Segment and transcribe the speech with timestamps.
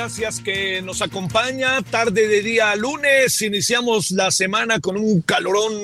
[0.00, 1.82] Gracias que nos acompaña.
[1.82, 5.74] Tarde de día lunes, iniciamos la semana con un calorón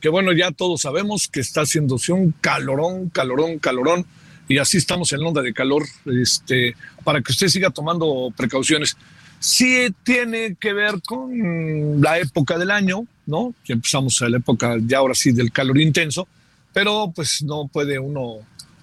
[0.00, 4.04] que bueno, ya todos sabemos que está haciéndose un calorón, calorón, calorón.
[4.48, 6.74] Y así estamos en onda de calor, este,
[7.04, 8.96] para que usted siga tomando precauciones.
[9.38, 13.54] Sí tiene que ver con la época del año, ¿no?
[13.64, 16.26] Que empezamos a la época ya ahora sí del calor intenso,
[16.72, 18.38] pero pues no puede uno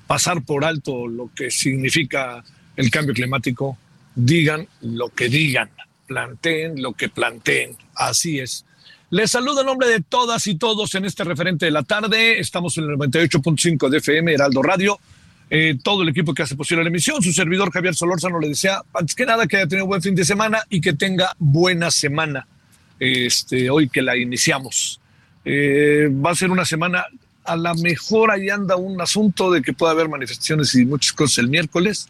[0.07, 2.41] pasar por alto lo que significa
[2.77, 3.77] el cambio climático.
[4.21, 5.69] Digan lo que digan,
[6.05, 7.77] planteen lo que planteen.
[7.95, 8.65] Así es.
[9.11, 12.37] Les saludo en nombre de todas y todos en este referente de la tarde.
[12.37, 14.99] Estamos en el 98.5 de FM, Heraldo Radio.
[15.49, 18.81] Eh, todo el equipo que hace posible la emisión, su servidor Javier Solórzano le desea,
[18.93, 22.45] antes que nada, que haya tenido buen fin de semana y que tenga buena semana.
[22.99, 24.99] Este, hoy que la iniciamos.
[25.45, 27.05] Eh, va a ser una semana,
[27.45, 31.37] a lo mejor ahí anda un asunto de que pueda haber manifestaciones y muchas cosas
[31.37, 32.09] el miércoles.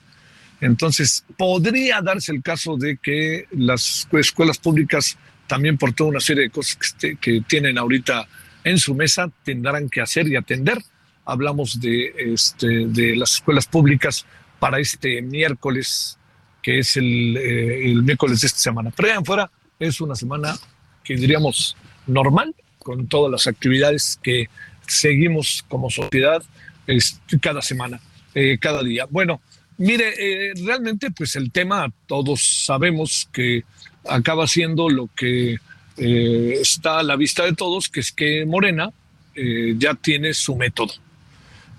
[0.61, 6.43] Entonces, podría darse el caso de que las escuelas públicas, también por toda una serie
[6.43, 8.27] de cosas que, este- que tienen ahorita
[8.63, 10.79] en su mesa, tendrán que hacer y atender.
[11.25, 14.25] Hablamos de, este, de las escuelas públicas
[14.59, 16.17] para este miércoles,
[16.61, 18.91] que es el, eh, miércoles de esta semana.
[18.95, 20.57] Pero allá afuera es una semana
[21.03, 24.49] que diríamos normal, con todas las actividades que
[24.87, 26.43] seguimos como sociedad
[26.87, 27.99] este, cada semana,
[28.33, 29.05] eh, cada día.
[29.09, 29.41] Bueno,
[29.79, 33.63] Mire, eh, realmente pues el tema todos sabemos que
[34.05, 35.57] acaba siendo lo que
[35.95, 38.91] eh, está a la vista de todos, que es que Morena
[39.35, 40.93] eh, ya tiene su método.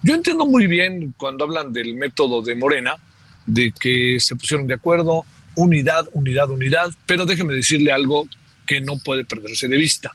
[0.03, 2.97] Yo entiendo muy bien cuando hablan del método de Morena,
[3.45, 8.27] de que se pusieron de acuerdo, unidad, unidad, unidad, pero déjeme decirle algo
[8.67, 10.13] que no puede perderse de vista.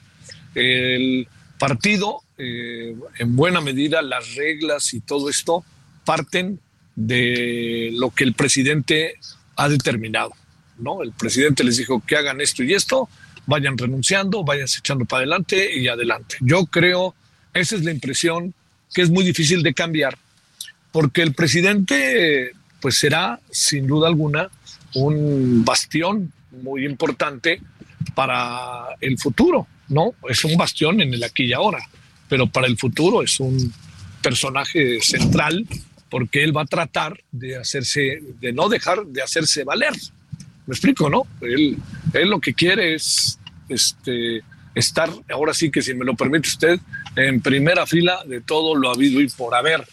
[0.55, 1.27] El
[1.59, 5.63] partido, eh, en buena medida, las reglas y todo esto
[6.03, 6.59] parten
[6.95, 9.15] de lo que el presidente
[9.55, 10.31] ha determinado.
[10.77, 11.01] ¿no?
[11.03, 13.09] El presidente les dijo que hagan esto y esto,
[13.45, 16.37] vayan renunciando, vayan echando para adelante y adelante.
[16.41, 17.15] Yo creo,
[17.53, 18.53] esa es la impresión
[18.93, 20.17] que es muy difícil de cambiar,
[20.91, 24.49] porque el presidente pues será sin duda alguna
[24.93, 26.31] un bastión
[26.63, 27.61] muy importante
[28.13, 30.13] para el futuro, ¿no?
[30.29, 31.79] Es un bastión en el aquí y ahora,
[32.29, 33.73] pero para el futuro es un
[34.21, 35.67] personaje central
[36.15, 39.91] porque él va a tratar de hacerse, de no dejar de hacerse valer.
[40.65, 41.27] Me explico, ¿no?
[41.41, 41.77] Él,
[42.13, 43.37] él lo que quiere es
[43.67, 44.41] este,
[44.73, 46.79] estar, ahora sí que si me lo permite usted,
[47.17, 49.85] en primera fila de todo lo habido y por haber.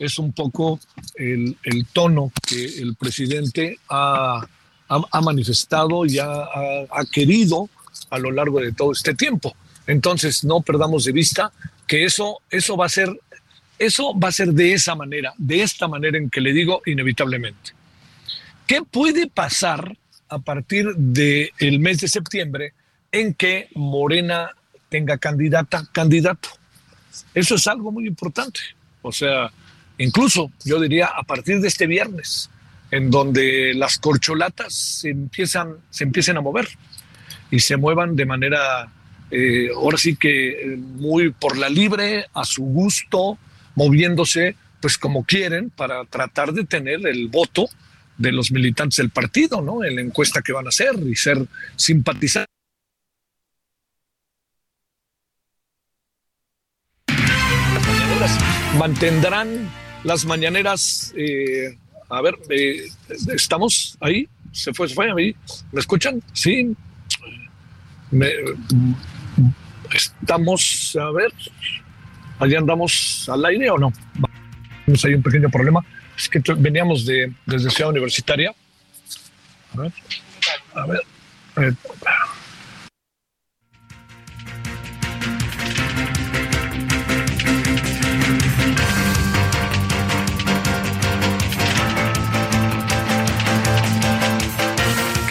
[0.00, 0.80] Es un poco
[1.14, 4.44] el, el tono que el presidente ha,
[4.88, 7.70] ha, ha manifestado y ha, ha, querido
[8.10, 9.54] a lo largo de todo este tiempo.
[9.86, 11.52] Entonces, no perdamos de vista
[11.86, 13.16] que eso, eso va a ser
[13.80, 17.72] eso va a ser de esa manera, de esta manera en que le digo inevitablemente.
[18.66, 19.96] ¿Qué puede pasar
[20.28, 22.74] a partir del mes de septiembre
[23.10, 24.50] en que Morena
[24.90, 26.50] tenga candidata, candidato?
[27.32, 28.60] Eso es algo muy importante.
[29.00, 29.50] O sea,
[29.96, 32.50] incluso yo diría a partir de este viernes,
[32.90, 36.68] en donde las corcholatas se empiezan, se empiecen a mover
[37.50, 38.92] y se muevan de manera,
[39.30, 43.38] eh, ahora sí que muy por la libre, a su gusto,
[43.74, 47.68] moviéndose pues como quieren para tratar de tener el voto
[48.16, 49.84] de los militantes del partido, ¿no?
[49.84, 51.46] En la encuesta que van a hacer y ser
[51.76, 52.50] simpatizantes.
[58.78, 59.70] Mantendrán
[60.04, 61.12] las mañaneras.
[61.16, 61.76] Eh,
[62.08, 62.88] a ver, eh,
[63.34, 64.28] ¿estamos ahí?
[64.52, 64.88] ¿Se fue?
[64.88, 65.14] ¿Se fue?
[65.14, 66.22] ¿Me escuchan?
[66.32, 66.74] Sí.
[68.10, 68.30] Me,
[69.94, 71.32] estamos, a ver,
[72.40, 73.92] allá andamos al aire o no.
[74.84, 75.80] Tenemos ahí un pequeño problema.
[76.16, 78.52] Es que veníamos de, desde Ciudad Universitaria.
[79.74, 79.92] A ver,
[80.74, 81.00] a ver.
[81.56, 81.72] Eh,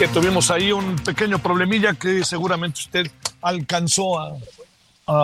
[0.00, 3.10] que tuvimos ahí un pequeño problemilla que seguramente usted
[3.42, 4.34] alcanzó a,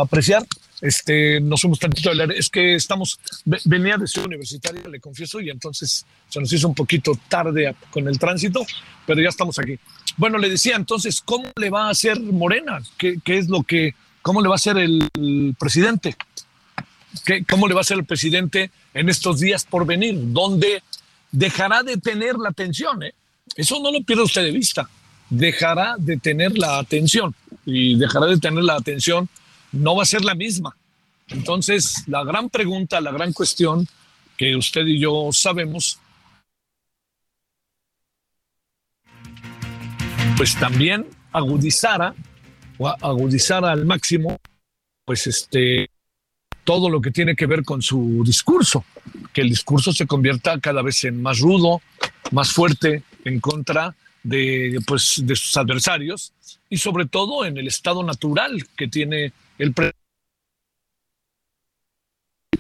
[0.02, 0.44] apreciar.
[0.80, 3.18] Este, nos fuimos tantito de Es que estamos,
[3.64, 8.06] venía de Ciudad Universitaria, le confieso, y entonces se nos hizo un poquito tarde con
[8.08, 8.64] el tránsito,
[9.06, 9.78] pero ya estamos aquí.
[10.16, 12.82] Bueno, le decía entonces, ¿cómo le va a hacer Morena?
[12.98, 16.16] ¿Qué, qué es lo que, cómo le va a hacer el, presidente?
[17.24, 20.14] ¿Qué, ¿Cómo le va a hacer el presidente en estos días por venir?
[20.18, 20.82] ¿Dónde
[21.32, 23.02] dejará de tener la atención?
[23.02, 23.14] Eh?
[23.56, 24.88] Eso no lo pierda usted de vista.
[25.30, 27.34] Dejará de tener la atención
[27.64, 29.28] y dejará de tener la atención,
[29.72, 30.76] no va a ser la misma.
[31.28, 33.86] Entonces, la gran pregunta, la gran cuestión
[34.36, 35.98] que usted y yo sabemos,
[40.36, 42.14] pues también agudizara
[43.00, 44.38] agudizara al máximo,
[45.04, 45.90] pues este,
[46.64, 48.84] todo lo que tiene que ver con su discurso,
[49.32, 51.80] que el discurso se convierta cada vez en más rudo,
[52.32, 56.32] más fuerte en contra de, pues, de sus adversarios
[56.68, 59.74] y sobre todo en el estado natural que tiene el.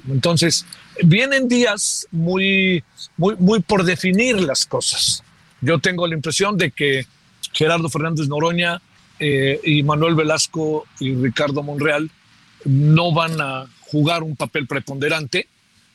[0.08, 0.64] Entonces,
[1.02, 2.84] vienen días muy,
[3.16, 5.22] muy, muy por definir las cosas.
[5.60, 7.06] Yo tengo la impresión de que
[7.52, 8.80] Gerardo Fernández Noroña
[9.18, 12.10] eh, y Manuel Velasco y Ricardo Monreal
[12.64, 15.48] no van a jugar un papel preponderante.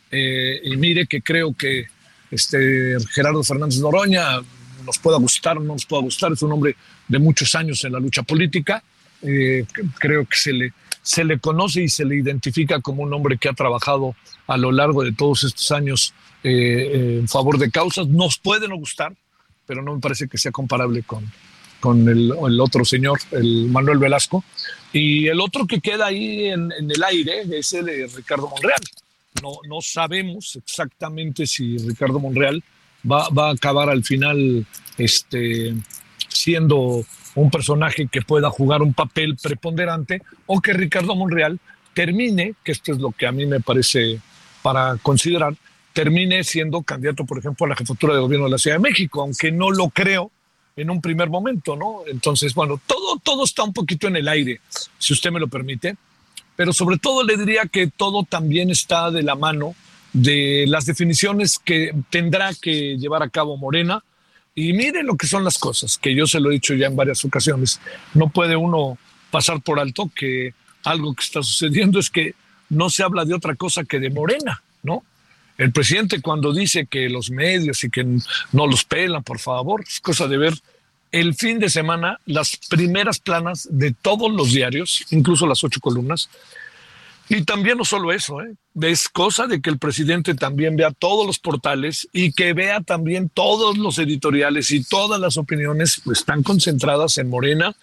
[0.09, 1.85] Eh, y mire que creo que
[2.31, 4.41] este Gerardo Fernández Noroña
[4.85, 6.75] nos pueda gustar o no nos pueda gustar, es un hombre
[7.07, 8.83] de muchos años en la lucha política.
[9.21, 9.65] Eh,
[9.99, 13.49] creo que se le, se le conoce y se le identifica como un hombre que
[13.49, 14.15] ha trabajado
[14.47, 16.13] a lo largo de todos estos años
[16.43, 18.07] eh, en favor de causas.
[18.07, 19.13] Nos puede no gustar,
[19.65, 21.31] pero no me parece que sea comparable con,
[21.79, 24.43] con el, otro señor, el Manuel Velasco.
[24.93, 28.81] Y el otro que queda ahí en, en el aire es el de Ricardo Monreal.
[29.41, 32.63] No, no sabemos exactamente si Ricardo Monreal
[33.09, 34.65] va, va a acabar al final
[34.97, 35.73] este,
[36.27, 37.05] siendo
[37.35, 41.59] un personaje que pueda jugar un papel preponderante o que Ricardo Monreal
[41.93, 44.19] termine, que esto es lo que a mí me parece
[44.61, 45.55] para considerar,
[45.93, 49.21] termine siendo candidato, por ejemplo, a la jefatura de gobierno de la Ciudad de México,
[49.21, 50.31] aunque no lo creo
[50.75, 52.01] en un primer momento, ¿no?
[52.07, 54.61] Entonces, bueno, todo, todo está un poquito en el aire,
[54.97, 55.95] si usted me lo permite,
[56.55, 59.75] pero sobre todo le diría que todo también está de la mano
[60.13, 64.03] de las definiciones que tendrá que llevar a cabo Morena.
[64.53, 66.95] Y miren lo que son las cosas, que yo se lo he dicho ya en
[66.95, 67.79] varias ocasiones.
[68.13, 68.97] No puede uno
[69.29, 70.53] pasar por alto que
[70.83, 72.35] algo que está sucediendo es que
[72.69, 75.03] no se habla de otra cosa que de Morena, ¿no?
[75.57, 79.99] El presidente cuando dice que los medios y que no los pelan, por favor, es
[79.99, 80.53] cosa de ver
[81.11, 86.29] el fin de semana las primeras planas de todos los diarios, incluso las ocho columnas,
[87.33, 88.53] y también no solo eso, ¿eh?
[88.81, 93.29] es cosa de que el presidente también vea todos los portales y que vea también
[93.29, 97.73] todos los editoriales y todas las opiniones pues, están concentradas en Morena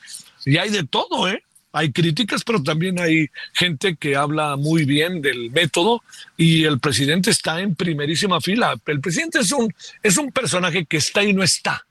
[0.45, 1.43] y hay de todo, ¿eh?
[1.73, 6.03] Hay críticas, pero también hay gente que habla muy bien del método
[6.37, 8.79] y el presidente está en primerísima fila.
[8.85, 11.87] El presidente es un, es un personaje que está y no está,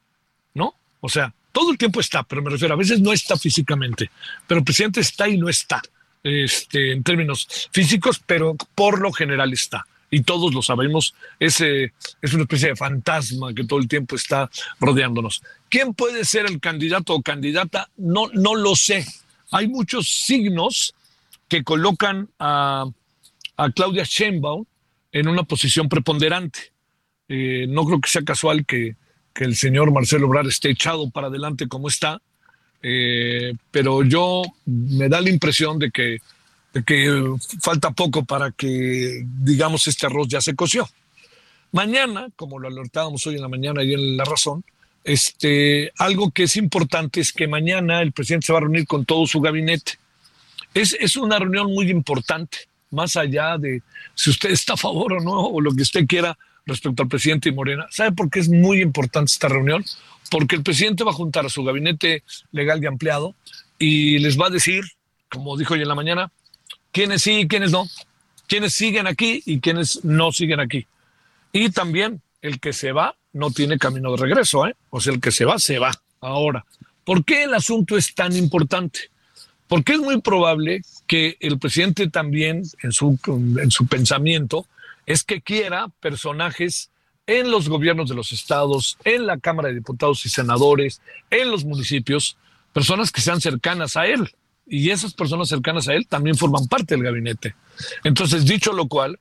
[0.54, 0.76] ¿no?
[1.00, 4.12] O sea, todo el tiempo está, pero me refiero, a veces no está físicamente,
[4.46, 5.82] pero el presidente está y no está
[6.24, 9.86] este, en términos físicos, pero por lo general está.
[10.10, 14.50] Y todos lo sabemos, ese es una especie de fantasma que todo el tiempo está
[14.80, 15.42] rodeándonos.
[15.70, 17.90] ¿Quién puede ser el candidato o candidata?
[17.98, 19.06] No, no lo sé.
[19.52, 20.94] Hay muchos signos
[21.50, 22.86] que colocan a,
[23.58, 24.66] a Claudia Sheinbaum
[25.12, 26.72] en una posición preponderante.
[27.28, 28.96] Eh, no creo que sea casual que,
[29.34, 32.22] que el señor Marcelo Obrar esté echado para adelante como está,
[32.82, 36.18] eh, pero yo me da la impresión de que,
[36.86, 40.88] que falta poco para que, digamos, este arroz ya se coció.
[41.72, 44.64] Mañana, como lo alertábamos hoy en la mañana y en La Razón,
[45.04, 49.06] este, algo que es importante es que mañana el presidente se va a reunir con
[49.06, 49.94] todo su gabinete.
[50.74, 52.58] Es, es una reunión muy importante,
[52.92, 53.82] más allá de
[54.16, 57.50] si usted está a favor o no, o lo que usted quiera respecto al presidente
[57.50, 57.88] y Morena.
[57.90, 59.84] ¿Sabe por qué es muy importante esta reunión?
[60.30, 63.36] Porque el presidente va a juntar a su gabinete legal de ampliado
[63.80, 64.84] y les va a decir,
[65.30, 66.32] como dijo hoy en la mañana,
[66.92, 67.86] quiénes sí y quiénes no,
[68.48, 70.88] quiénes siguen aquí y quiénes no siguen aquí.
[71.52, 74.76] Y también el que se va no tiene camino de regreso, ¿eh?
[74.90, 75.92] O sea, el que se va, se va.
[76.22, 76.66] Ahora,
[77.04, 79.12] ¿por qué el asunto es tan importante?
[79.68, 84.66] Porque es muy probable que el presidente también, en su, en su pensamiento,
[85.06, 86.90] es que quiera personajes
[87.28, 91.66] en los gobiernos de los estados, en la Cámara de Diputados y Senadores, en los
[91.66, 92.38] municipios,
[92.74, 94.32] personas que sean cercanas a él.
[94.66, 97.56] Y esas personas cercanas a él también forman parte del gabinete.
[98.04, 99.20] Entonces, dicho lo cual,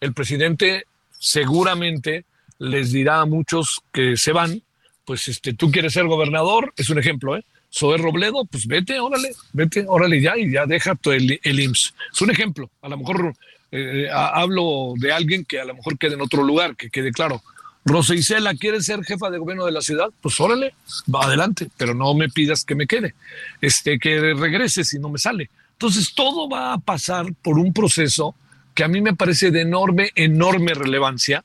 [0.00, 0.84] el presidente
[1.18, 2.24] seguramente
[2.58, 4.62] les dirá a muchos que se van,
[5.04, 7.44] pues este, tú quieres ser gobernador, es un ejemplo, ¿eh?
[7.68, 11.94] Soy Robledo, pues vete, órale, vete, órale ya y ya deja el, el IMSS.
[12.12, 12.70] Es un ejemplo.
[12.80, 13.34] A lo mejor
[13.72, 17.42] eh, hablo de alguien que a lo mejor quede en otro lugar, que quede claro.
[17.84, 20.08] Rosa Isela, ¿quieres ser jefa de gobierno de la ciudad?
[20.20, 20.74] Pues órale,
[21.12, 23.14] va adelante, pero no me pidas que me quede,
[23.60, 25.50] este, que regrese si no me sale.
[25.72, 28.34] Entonces todo va a pasar por un proceso
[28.74, 31.44] que a mí me parece de enorme, enorme relevancia,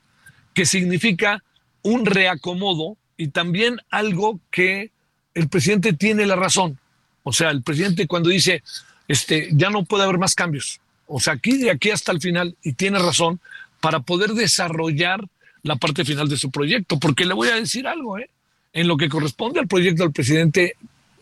[0.53, 1.43] que significa
[1.81, 4.91] un reacomodo y también algo que
[5.33, 6.77] el presidente tiene la razón.
[7.23, 8.63] O sea, el presidente cuando dice,
[9.07, 10.80] este, ya no puede haber más cambios.
[11.13, 13.39] O sea, aquí de aquí hasta el final, y tiene razón,
[13.81, 15.27] para poder desarrollar
[15.63, 16.99] la parte final de su proyecto.
[16.99, 18.29] Porque le voy a decir algo, ¿eh?
[18.73, 20.75] En lo que corresponde al proyecto del presidente,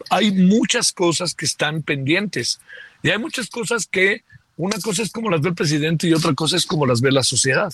[0.10, 2.60] hay muchas cosas que están pendientes.
[3.02, 4.24] Y hay muchas cosas que,
[4.58, 7.12] una cosa es como las ve el presidente y otra cosa es como las ve
[7.12, 7.74] la sociedad.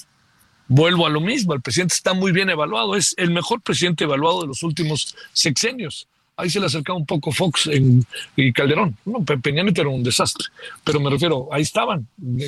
[0.67, 4.41] Vuelvo a lo mismo, el presidente está muy bien evaluado, es el mejor presidente evaluado
[4.41, 8.97] de los últimos sexenios ahí se le acercaba un poco Fox en, y Calderón.
[9.05, 10.45] No, Peña era un desastre,
[10.83, 12.07] pero me refiero, ahí estaban.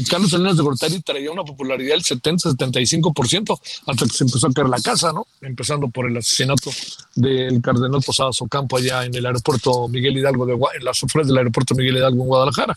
[0.09, 4.69] Carlos Salinas de Gortari traía una popularidad del 70-75% hasta que se empezó a caer
[4.69, 5.25] la casa, ¿no?
[5.41, 6.71] Empezando por el asesinato
[7.15, 11.37] del cardenal Posadas Ocampo allá en el aeropuerto Miguel Hidalgo, de, en las afueras del
[11.37, 12.75] aeropuerto Miguel Hidalgo en Guadalajara.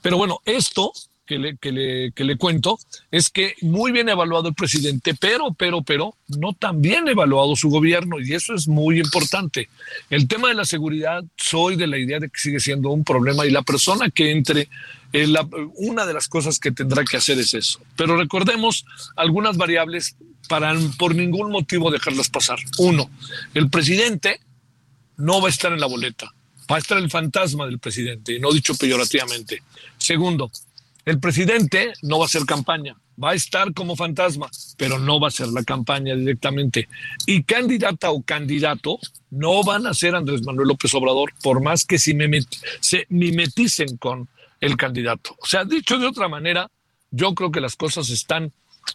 [0.00, 0.92] Pero bueno, esto
[1.26, 2.78] que le, que le, que le cuento
[3.10, 7.68] es que muy bien evaluado el presidente, pero, pero, pero, no tan bien evaluado su
[7.68, 9.68] gobierno y eso es muy importante.
[10.10, 13.46] El tema de la seguridad, soy de la idea de que sigue siendo un problema
[13.46, 14.68] y la persona que entre,
[15.12, 17.80] eh, la, una de las cosas que tendrá que hacer es eso.
[17.96, 18.84] Pero recordemos
[19.16, 20.16] algunas variables
[20.48, 22.58] para por ningún motivo dejarlas pasar.
[22.78, 23.10] Uno,
[23.54, 24.40] el presidente
[25.16, 26.32] no va a estar en la boleta,
[26.70, 29.62] va a estar el fantasma del presidente, y no dicho peyorativamente.
[29.98, 30.50] Segundo,
[31.04, 35.26] el presidente no va a hacer campaña, va a estar como fantasma, pero no va
[35.26, 36.88] a hacer la campaña directamente.
[37.26, 38.98] Y candidata o candidato
[39.30, 42.16] no van a ser Andrés Manuel López Obrador, por más que si
[42.80, 44.28] se mimeticen con
[44.60, 45.36] el candidato.
[45.40, 46.70] O sea, dicho de otra manera,
[47.10, 48.52] yo creo que las cosas están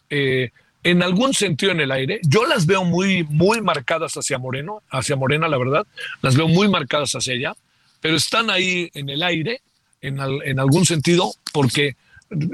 [0.09, 0.51] eh,
[0.83, 2.21] en algún sentido en el aire.
[2.23, 5.85] Yo las veo muy, muy marcadas hacia Moreno, hacia Morena, la verdad.
[6.21, 7.55] Las veo muy marcadas hacia ella,
[7.99, 9.61] pero están ahí en el aire
[10.01, 11.96] en, algún sentido, porque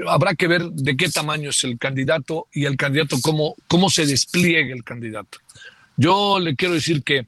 [0.08, 4.06] habrá que ver de qué tamaño es el candidato y el candidato, cómo, cómo se
[4.06, 5.38] despliegue el candidato.
[5.96, 7.26] Yo le quiero decir que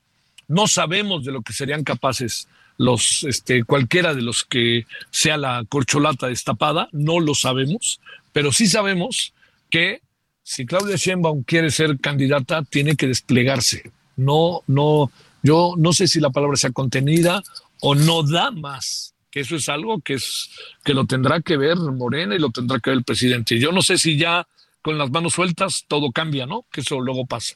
[0.48, 5.64] no sabemos de lo que serían capaces los, este, cualquiera de los que sea la
[5.68, 8.00] corcholata destapada, no lo sabemos,
[8.32, 9.32] pero sí sabemos
[9.70, 10.02] que
[10.42, 13.90] si Claudia Sheinbaum quiere ser candidata, tiene que desplegarse.
[14.16, 15.10] No, no,
[15.42, 17.42] yo no sé si la palabra sea contenida
[17.80, 20.50] o no da más eso es algo que, es,
[20.84, 23.58] que lo tendrá que ver Morena y lo tendrá que ver el presidente.
[23.58, 24.46] Yo no sé si ya
[24.82, 26.64] con las manos sueltas todo cambia, ¿no?
[26.70, 27.54] Que eso luego pasa.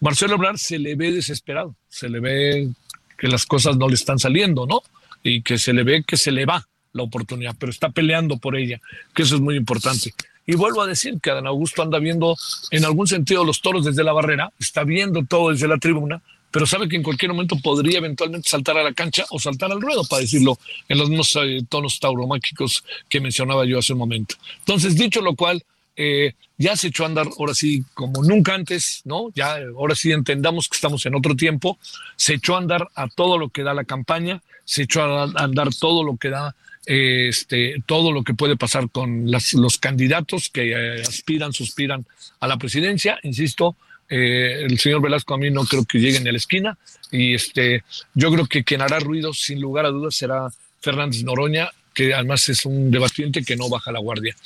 [0.00, 2.70] Marcelo Ebrard se le ve desesperado, se le ve
[3.16, 4.82] que las cosas no le están saliendo, ¿no?
[5.22, 8.56] Y que se le ve que se le va la oportunidad, pero está peleando por
[8.56, 8.80] ella,
[9.14, 10.14] que eso es muy importante.
[10.46, 12.36] Y vuelvo a decir que Adán Augusto anda viendo
[12.70, 16.22] en algún sentido los toros desde la barrera, está viendo todo desde la tribuna,
[16.54, 19.80] pero sabe que en cualquier momento podría eventualmente saltar a la cancha o saltar al
[19.80, 20.56] ruedo, para decirlo
[20.88, 24.36] en los mismos eh, tonos tauromáquicos que mencionaba yo hace un momento.
[24.60, 25.64] Entonces, dicho lo cual,
[25.96, 29.32] eh, ya se echó a andar ahora sí como nunca antes, ¿no?
[29.34, 31.76] Ya ahora sí entendamos que estamos en otro tiempo,
[32.14, 35.70] se echó a andar a todo lo que da la campaña, se echó a andar
[35.74, 36.54] todo lo que da
[36.86, 42.06] eh, este, todo lo que puede pasar con los candidatos que aspiran, suspiran
[42.38, 43.74] a la presidencia, insisto,
[44.08, 46.78] eh, el señor Velasco a mí no creo que llegue ni a la esquina
[47.10, 47.84] y este,
[48.14, 50.48] yo creo que quien hará ruido sin lugar a dudas será
[50.80, 54.36] Fernández Noroña, que además es un debatiente que no baja la guardia.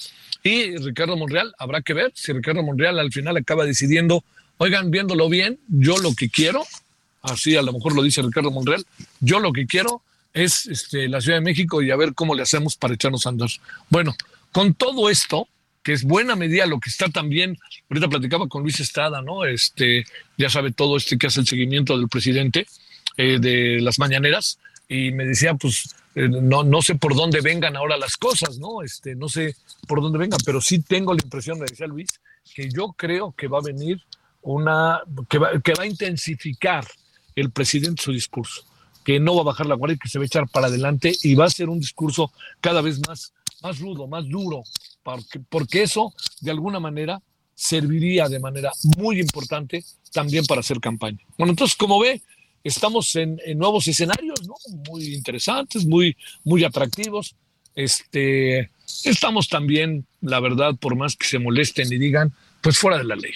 [0.42, 4.22] Y Ricardo Monreal, habrá que ver si Ricardo Monreal al final acaba decidiendo,
[4.58, 6.64] oigan, viéndolo bien, yo lo que quiero,
[7.22, 8.84] así a lo mejor lo dice Ricardo Monreal,
[9.20, 12.42] yo lo que quiero es este, la Ciudad de México y a ver cómo le
[12.42, 13.48] hacemos para echarnos a andar.
[13.90, 14.14] Bueno,
[14.52, 15.48] con todo esto,
[15.88, 17.56] que es buena medida lo que está también,
[17.88, 19.46] ahorita platicaba con Luis Estrada, ¿no?
[19.46, 20.04] Este,
[20.36, 22.66] ya sabe todo este que hace el seguimiento del presidente
[23.16, 27.74] eh, de las mañaneras, y me decía, pues, eh, no, no sé por dónde vengan
[27.74, 28.82] ahora las cosas, ¿no?
[28.82, 32.10] Este, no sé por dónde vengan, pero sí tengo la impresión, me decía Luis,
[32.54, 34.02] que yo creo que va a venir
[34.42, 36.86] una, que va, que va a intensificar
[37.34, 38.62] el presidente su discurso,
[39.04, 41.34] que no va a bajar la guardia, que se va a echar para adelante y
[41.34, 42.30] va a ser un discurso
[42.60, 44.64] cada vez más, más rudo, más duro,
[45.48, 47.20] porque, eso de alguna manera
[47.54, 51.18] serviría de manera muy importante también para hacer campaña.
[51.36, 52.22] Bueno, entonces, como ve,
[52.62, 54.54] estamos en, en nuevos escenarios, ¿no?
[54.90, 57.34] Muy interesantes, muy, muy atractivos.
[57.74, 58.70] Este,
[59.04, 63.16] estamos también, la verdad, por más que se molesten y digan, pues fuera de la
[63.16, 63.32] ley.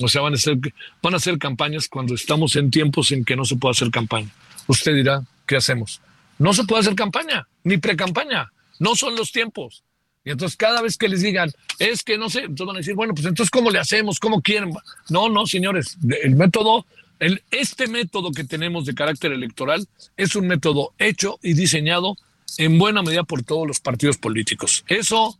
[0.00, 0.58] O sea, van a ser,
[1.02, 4.30] van a hacer campañas cuando estamos en tiempos en que no se puede hacer campaña.
[4.66, 6.00] Usted dirá, ¿qué hacemos?
[6.38, 8.52] No se puede hacer campaña, ni pre-campaña.
[8.80, 9.84] No son los tiempos.
[10.24, 12.94] Y entonces cada vez que les digan, es que no sé, entonces van a decir,
[12.94, 14.18] bueno, pues entonces ¿cómo le hacemos?
[14.18, 14.72] ¿Cómo quieren?
[15.10, 16.86] No, no, señores, el método,
[17.18, 22.16] el, este método que tenemos de carácter electoral es un método hecho y diseñado
[22.56, 24.84] en buena medida por todos los partidos políticos.
[24.88, 25.38] Eso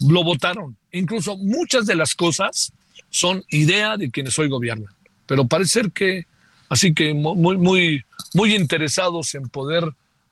[0.00, 0.76] lo votaron.
[0.92, 2.72] Incluso muchas de las cosas
[3.10, 4.92] son idea de quienes hoy gobiernan.
[5.26, 6.26] Pero parece ser que,
[6.68, 9.84] así que muy, muy, muy interesados en poder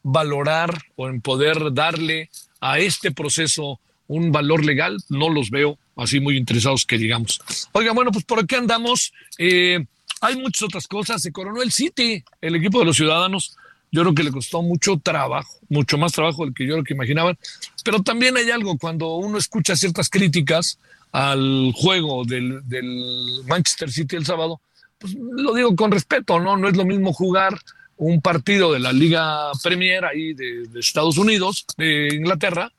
[0.06, 6.20] valorar o en poder darle a este proceso un valor legal, no los veo así
[6.20, 7.40] muy interesados que digamos.
[7.72, 9.12] Oiga, bueno, pues por aquí andamos.
[9.38, 9.84] Eh,
[10.20, 11.22] hay muchas otras cosas.
[11.22, 13.56] Se coronó el City, el equipo de los ciudadanos.
[13.90, 16.94] Yo creo que le costó mucho trabajo, mucho más trabajo del que yo lo que
[16.94, 17.36] imaginaban.
[17.84, 20.78] Pero también hay algo, cuando uno escucha ciertas críticas
[21.10, 24.60] al juego del, del Manchester City el sábado,
[24.98, 26.56] pues lo digo con respeto, ¿no?
[26.56, 27.58] No es lo mismo jugar
[27.96, 32.72] un partido de la Liga Premier ahí de, Estados Unidos, de Inglaterra,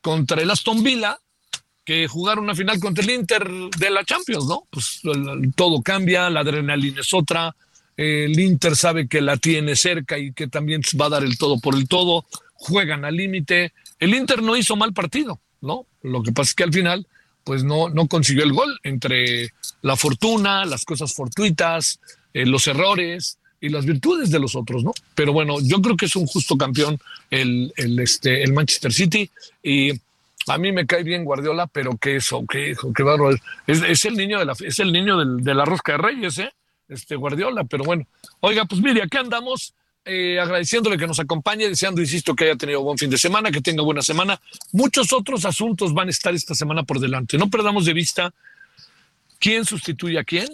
[0.00, 1.18] contra el Aston Villa,
[1.84, 3.48] que jugar una final contra el Inter
[3.78, 4.66] de la Champions, ¿no?
[4.70, 5.02] Pues
[5.54, 7.54] todo cambia, la adrenalina es otra,
[7.96, 11.58] el Inter sabe que la tiene cerca y que también va a dar el todo
[11.58, 12.24] por el todo,
[12.54, 13.72] juegan al límite.
[13.98, 15.86] El Inter no hizo mal partido, ¿no?
[16.02, 17.06] Lo que pasa es que al final,
[17.44, 22.00] pues no, no consiguió el gol entre la fortuna, las cosas fortuitas,
[22.32, 24.92] eh, los errores y las virtudes de los otros, ¿no?
[25.14, 26.98] Pero bueno, yo creo que es un justo campeón
[27.30, 29.30] el, el, este, el Manchester City
[29.62, 29.92] y
[30.48, 33.30] a mí me cae bien Guardiola, pero qué eso, qué qué barro.
[33.30, 36.38] Es, es el niño de la, es el niño del, de la rosca de Reyes,
[36.38, 36.52] ¿eh?
[36.88, 38.04] Este Guardiola, pero bueno.
[38.40, 39.72] Oiga, pues mire, aquí andamos.
[40.04, 43.60] Eh, agradeciéndole que nos acompañe, deseando, insisto, que haya tenido buen fin de semana, que
[43.60, 44.40] tenga buena semana.
[44.72, 47.38] Muchos otros asuntos van a estar esta semana por delante.
[47.38, 48.34] No perdamos de vista
[49.38, 50.48] quién sustituye a quién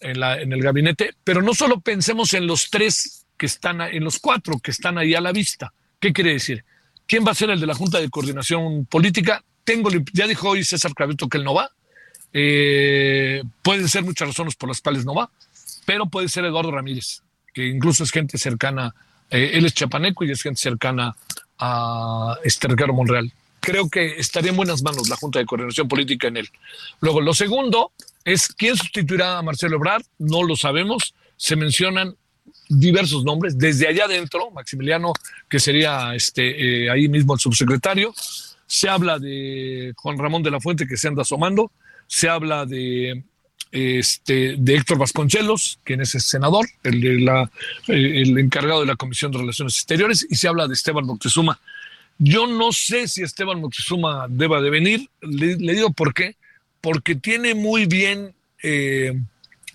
[0.00, 4.04] en, la, en el gabinete, pero no solo pensemos en los tres que están, en
[4.04, 5.72] los cuatro que están ahí a la vista.
[6.00, 6.64] ¿Qué quiere decir?
[7.06, 9.42] ¿Quién va a ser el de la Junta de Coordinación Política?
[9.64, 11.70] Tengo, ya dijo hoy César Claveto que él no va.
[12.32, 15.30] Eh, pueden ser muchas razones por las cuales no va,
[15.84, 17.22] pero puede ser Eduardo Ramírez,
[17.54, 18.94] que incluso es gente cercana,
[19.30, 21.16] eh, él es chapaneco y es gente cercana
[21.58, 23.32] a este Monreal.
[23.60, 26.50] Creo que estaría en buenas manos la Junta de Coordinación Política en él.
[27.00, 27.92] Luego, lo segundo
[28.26, 31.14] es quién sustituirá a Marcelo Ebrard, no lo sabemos.
[31.36, 32.16] Se mencionan
[32.68, 35.12] diversos nombres, desde allá adentro, Maximiliano,
[35.48, 38.12] que sería este, eh, ahí mismo el subsecretario,
[38.66, 41.70] se habla de Juan Ramón de la Fuente, que se anda asomando,
[42.08, 43.22] se habla de,
[43.70, 47.28] este, de Héctor Vasconcelos, quien es el senador, el,
[47.86, 51.60] el encargado de la Comisión de Relaciones Exteriores, y se habla de Esteban Moctezuma.
[52.18, 56.34] Yo no sé si Esteban Moctezuma deba de venir, le digo por qué,
[56.86, 58.32] porque tiene muy bien...
[58.62, 59.12] Eh,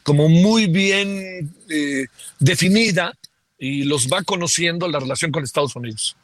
[0.03, 2.07] como muy bien eh,
[2.39, 3.13] definida
[3.59, 6.15] y los va conociendo la relación con Estados Unidos.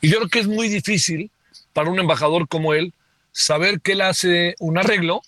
[0.00, 1.30] Y yo creo que es muy difícil
[1.72, 2.92] para un embajador como él
[3.32, 5.22] saber que él hace un arreglo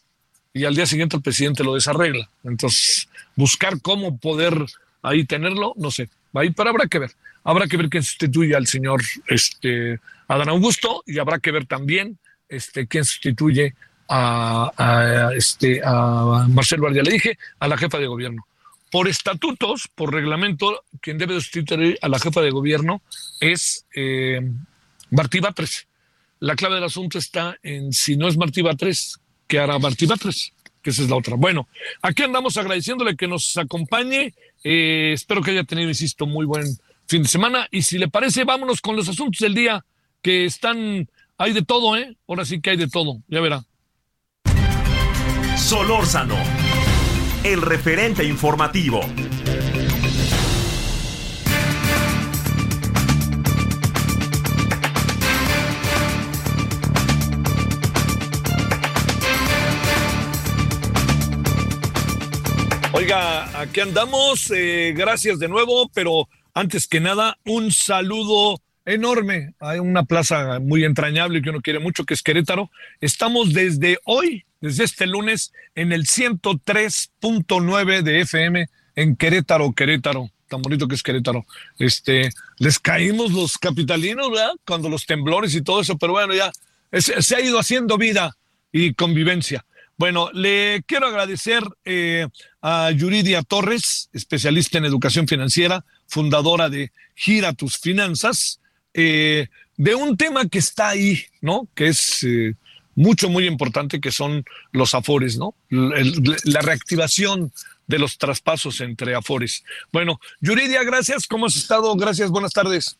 [0.52, 2.28] y al día siguiente el presidente lo desarregla.
[2.42, 4.54] Entonces, buscar cómo poder
[5.02, 6.08] ahí tenerlo, no sé.
[6.34, 7.12] Ahí, pero habrá que ver.
[7.44, 12.18] Habrá que ver quién sustituye al señor este, Adán Augusto y habrá que ver también
[12.48, 13.74] este, quién sustituye
[14.08, 18.46] a, este, a Marcelo ya le dije, a la jefa de gobierno.
[18.90, 23.00] Por estatutos, por reglamento, quien debe sustituir a la jefa de gobierno
[23.40, 24.40] es eh,
[25.10, 25.86] Martí Batres.
[26.40, 30.52] La clave del asunto está en si no es Martí Batres, ¿qué hará Martí Batres?
[30.82, 31.36] Que esa es la otra.
[31.36, 31.68] Bueno,
[32.02, 34.34] aquí andamos agradeciéndole que nos acompañe.
[34.64, 36.66] Eh, espero que haya tenido, insisto, muy buen
[37.06, 37.68] fin de semana.
[37.70, 39.84] Y si le parece, vámonos con los asuntos del día
[40.20, 42.16] que están, hay de todo, ¿eh?
[42.26, 43.64] Ahora sí que hay de todo, ya verá.
[45.72, 46.36] Solórzano,
[47.44, 49.00] el referente informativo.
[62.92, 69.54] Oiga, aquí andamos, eh, gracias de nuevo, pero antes que nada, un saludo enorme.
[69.58, 72.70] Hay una plaza muy entrañable que uno quiere mucho, que es Querétaro.
[73.00, 80.30] Estamos desde hoy desde este lunes, en el 103.9 de FM en Querétaro, Querétaro.
[80.48, 81.44] Tan bonito que es Querétaro.
[81.78, 84.52] Este, les caímos los capitalinos, ¿verdad?
[84.64, 86.50] Cuando los temblores y todo eso, pero bueno, ya
[86.98, 88.36] se ha ido haciendo vida
[88.70, 89.66] y convivencia.
[89.96, 92.26] Bueno, le quiero agradecer eh,
[92.60, 98.60] a Yuridia Torres, especialista en educación financiera, fundadora de Gira tus Finanzas,
[98.94, 101.68] eh, de un tema que está ahí, ¿no?
[101.74, 102.54] Que es eh,
[102.94, 105.54] mucho, muy importante, que son los afores, ¿no?
[105.70, 107.52] la reactivación
[107.86, 109.64] de los traspasos entre afores.
[109.92, 111.26] Bueno, Yuridia, gracias.
[111.26, 111.94] ¿Cómo has estado?
[111.96, 112.98] Gracias, buenas tardes.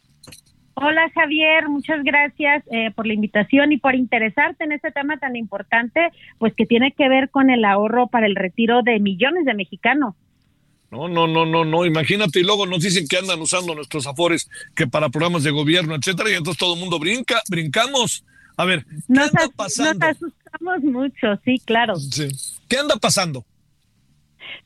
[0.75, 5.37] Hola Javier, muchas gracias eh, por la invitación y por interesarte en este tema tan
[5.37, 6.01] importante,
[6.39, 10.15] pues que tiene que ver con el ahorro para el retiro de millones de mexicanos.
[10.91, 11.85] No, no, no, no, no.
[11.85, 15.95] Imagínate, y luego nos dicen que andan usando nuestros afores que para programas de gobierno,
[15.95, 18.25] etcétera, y entonces todo el mundo brinca, brincamos.
[18.63, 20.07] A ver, ¿qué anda pasando?
[20.07, 21.97] Nos asustamos mucho, sí, claro.
[21.97, 22.29] Sí.
[22.69, 23.45] ¿Qué anda pasando?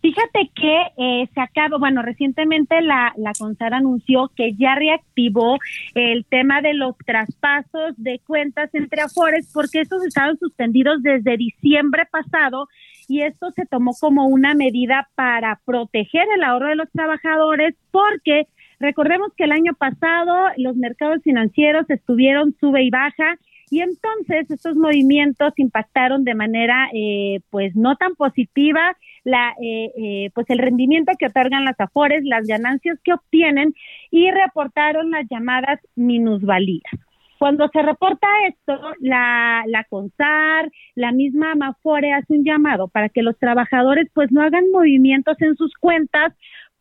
[0.03, 5.57] Fíjate que eh, se acabó, bueno, recientemente la, la CONSAR anunció que ya reactivó
[5.95, 12.05] el tema de los traspasos de cuentas entre Afores porque estos estaban suspendidos desde diciembre
[12.11, 12.69] pasado
[13.09, 18.47] y esto se tomó como una medida para proteger el ahorro de los trabajadores porque
[18.79, 23.39] recordemos que el año pasado los mercados financieros estuvieron sube y baja
[23.71, 30.31] y entonces estos movimientos impactaron de manera eh, pues no tan positiva la eh, eh,
[30.35, 33.75] pues el rendimiento que otorgan las afores, las ganancias que obtienen
[34.11, 36.93] y reportaron las llamadas minusvalías.
[37.39, 43.23] Cuando se reporta esto, la, la CONSAR, la misma Amafore hace un llamado para que
[43.23, 46.33] los trabajadores pues no hagan movimientos en sus cuentas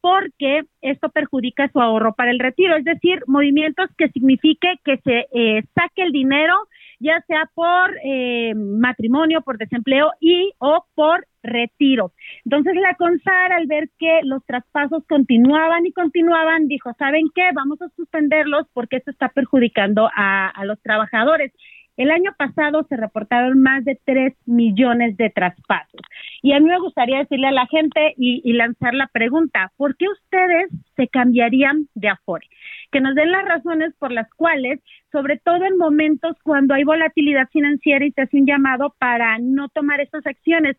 [0.05, 5.25] porque esto perjudica su ahorro para el retiro, es decir, movimientos que signifique que se
[5.33, 6.53] eh, saque el dinero
[6.99, 12.11] ya sea por eh, matrimonio, por desempleo y o por retiro.
[12.43, 17.49] Entonces la CONSAR al ver que los traspasos continuaban y continuaban, dijo, ¿saben qué?
[17.53, 21.51] Vamos a suspenderlos porque esto está perjudicando a, a los trabajadores.
[21.97, 26.01] El año pasado se reportaron más de 3 millones de traspasos.
[26.41, 30.05] Y a mí me gustaría decirle a la gente y, lanzar la pregunta, ¿por qué
[30.09, 32.47] ustedes se cambiarían de Afore?
[32.91, 34.79] Que nos den las razones por las cuales,
[35.11, 39.69] sobre todo en momentos cuando hay volatilidad financiera y se hace un llamado para no
[39.69, 40.75] tomar estas acciones.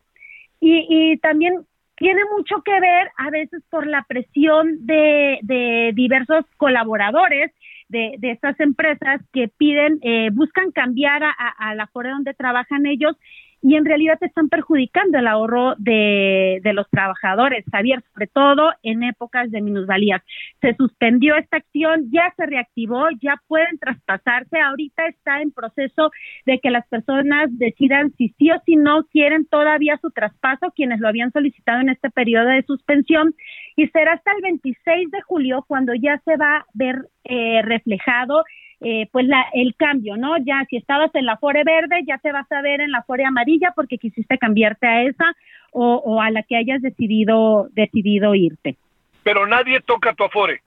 [0.61, 7.53] Y, y también tiene mucho que ver a veces por la presión de diversos colaboradores
[7.89, 12.87] de, de estas empresas que piden, eh, buscan cambiar a, a, la forma donde trabajan
[12.87, 13.17] ellos
[13.63, 19.03] y en realidad están perjudicando el ahorro de, de, los trabajadores, Javier, sobre todo en
[19.03, 20.23] épocas de minusvalías.
[20.61, 26.11] Se suspendió esta acción, ya se reactivó, ya pueden traspasarse, ahorita está en proceso
[26.45, 31.01] de que las personas decidan si sí o si no quieren todavía su traspaso, quienes
[31.01, 33.35] lo habían solicitado en este periodo de suspensión,
[33.77, 38.45] y será hasta el 26 de julio cuando ya se va a ver eh, reflejado
[38.81, 40.37] eh, pues la, el cambio, ¿no?
[40.39, 43.25] Ya si estabas en la Fore verde, ya te vas a ver en la Fore
[43.25, 45.35] amarilla porque quisiste cambiarte a esa
[45.73, 48.77] o, o a la que hayas decidido, decidido irte.
[49.23, 50.61] Pero nadie toca tu Afore.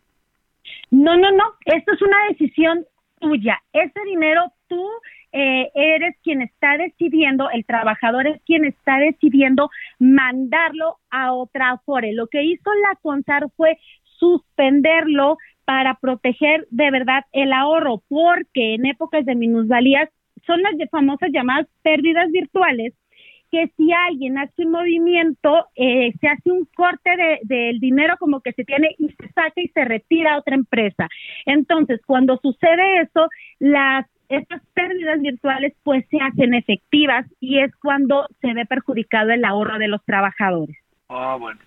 [0.91, 2.85] No, no, no, esto es una decisión
[3.19, 3.61] tuya.
[3.73, 4.85] Ese dinero tú
[5.31, 9.69] eh, eres quien está decidiendo, el trabajador es quien está decidiendo
[9.99, 12.13] mandarlo a otra Afore.
[12.13, 13.77] Lo que hizo la CONSAR fue
[14.17, 15.37] suspenderlo
[15.69, 20.09] para proteger de verdad el ahorro, porque en épocas de minusvalías
[20.47, 22.95] son las famosas llamadas pérdidas virtuales,
[23.51, 28.41] que si alguien hace un movimiento, eh, se hace un corte del de, dinero como
[28.41, 31.07] que se tiene y se saca y se retira a otra empresa.
[31.45, 33.29] Entonces, cuando sucede eso,
[33.59, 39.45] las estas pérdidas virtuales pues se hacen efectivas y es cuando se ve perjudicado el
[39.45, 40.77] ahorro de los trabajadores.
[41.09, 41.59] Ah, bueno.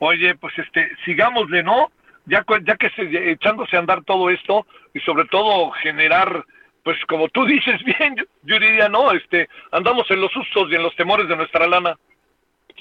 [0.00, 1.92] Oye, pues este, sigámosle, ¿no?
[2.26, 6.44] Ya, ya que se, echándose a andar todo esto y sobre todo generar,
[6.82, 10.82] pues como tú dices bien, yo, diría, no, este, andamos en los sustos y en
[10.82, 11.96] los temores de nuestra lana.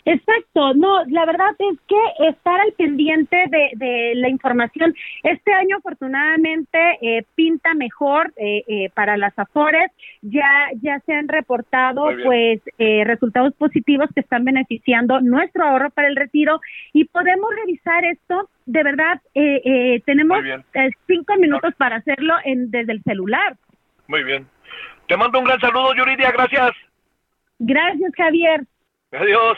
[0.05, 4.93] Exacto, no, la verdad es que estar al pendiente de, de la información.
[5.23, 11.29] Este año afortunadamente eh, pinta mejor eh, eh, para las Afores, ya ya se han
[11.29, 16.59] reportado pues eh, resultados positivos que están beneficiando nuestro ahorro para el retiro
[16.91, 18.49] y podemos revisar esto.
[18.65, 20.39] De verdad, eh, eh, tenemos
[21.07, 23.55] cinco minutos para hacerlo en, desde el celular.
[24.07, 24.47] Muy bien.
[25.07, 26.71] Te mando un gran saludo, Yuridia, gracias.
[27.59, 28.63] Gracias, Javier.
[29.11, 29.57] Adiós.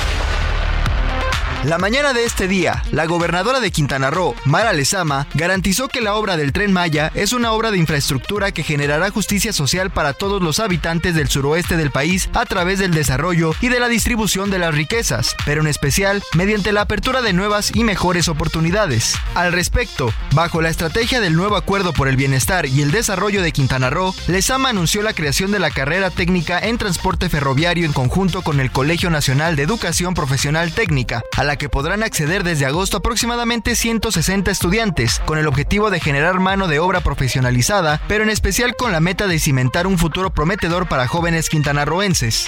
[1.63, 6.15] La mañana de este día, la gobernadora de Quintana Roo, Mara Lezama, garantizó que la
[6.15, 10.41] obra del tren Maya es una obra de infraestructura que generará justicia social para todos
[10.41, 14.57] los habitantes del suroeste del país a través del desarrollo y de la distribución de
[14.57, 19.15] las riquezas, pero en especial mediante la apertura de nuevas y mejores oportunidades.
[19.35, 23.51] Al respecto, bajo la estrategia del nuevo Acuerdo por el Bienestar y el Desarrollo de
[23.51, 28.41] Quintana Roo, Lezama anunció la creación de la carrera técnica en transporte ferroviario en conjunto
[28.41, 31.21] con el Colegio Nacional de Educación Profesional Técnica,
[31.55, 36.79] que podrán acceder desde agosto aproximadamente 160 estudiantes, con el objetivo de generar mano de
[36.79, 41.49] obra profesionalizada, pero en especial con la meta de cimentar un futuro prometedor para jóvenes
[41.49, 42.47] quintanarroenses.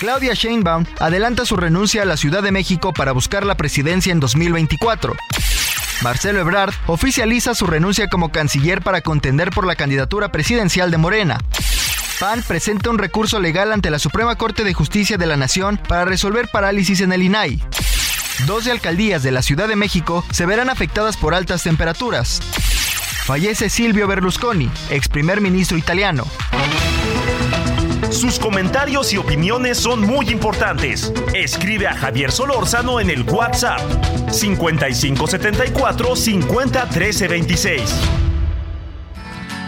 [0.00, 4.20] Claudia Sheinbaum adelanta su renuncia a la Ciudad de México para buscar la presidencia en
[4.20, 5.14] 2024.
[6.02, 11.38] Marcelo Ebrard oficializa su renuncia como canciller para contender por la candidatura presidencial de Morena.
[12.48, 16.48] Presenta un recurso legal ante la Suprema Corte de Justicia de la Nación para resolver
[16.48, 17.62] parálisis en el INAI.
[18.46, 22.40] 12 alcaldías de la Ciudad de México se verán afectadas por altas temperaturas.
[23.26, 26.24] Fallece Silvio Berlusconi, ex primer ministro italiano.
[28.10, 31.12] Sus comentarios y opiniones son muy importantes.
[31.34, 33.80] Escribe a Javier Solórzano en el WhatsApp
[34.32, 38.23] 5574 50 13 26.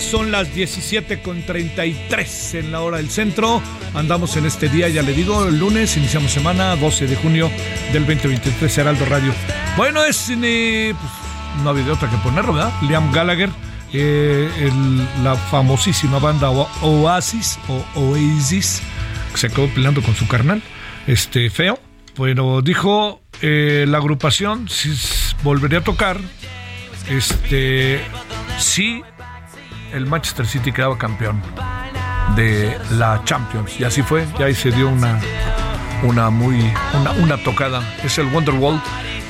[0.00, 3.60] Son las 17 con 33 en la hora del centro.
[3.94, 7.50] Andamos en este día, ya le digo, el lunes, iniciamos semana, 12 de junio
[7.92, 9.32] del 2023, Heraldo Radio.
[9.76, 11.12] Bueno, es eh, pues,
[11.64, 12.72] no había otra que ponerlo, ¿verdad?
[12.82, 13.50] Liam Gallagher,
[13.92, 14.48] eh,
[15.24, 18.80] la famosísima banda Oasis o Oasis,
[19.32, 20.62] que se quedó peleando con su carnal,
[21.08, 21.78] este feo.
[22.16, 24.90] Pero dijo eh, la agrupación si
[25.42, 26.18] volvería a tocar
[27.08, 28.00] este
[28.58, 29.02] sí
[29.92, 31.42] el Manchester City quedaba campeón
[32.36, 33.78] de la Champions.
[33.78, 35.20] Y así fue y ahí se dio una
[36.02, 37.82] una muy una, una tocada.
[38.04, 38.80] Es el Wonderwall.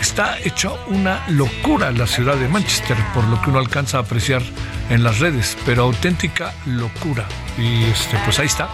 [0.01, 4.43] Está hecha una locura la ciudad de Manchester por lo que uno alcanza a apreciar
[4.91, 7.27] en las redes pero auténtica locura.
[7.57, 8.69] Y este pues ahí está.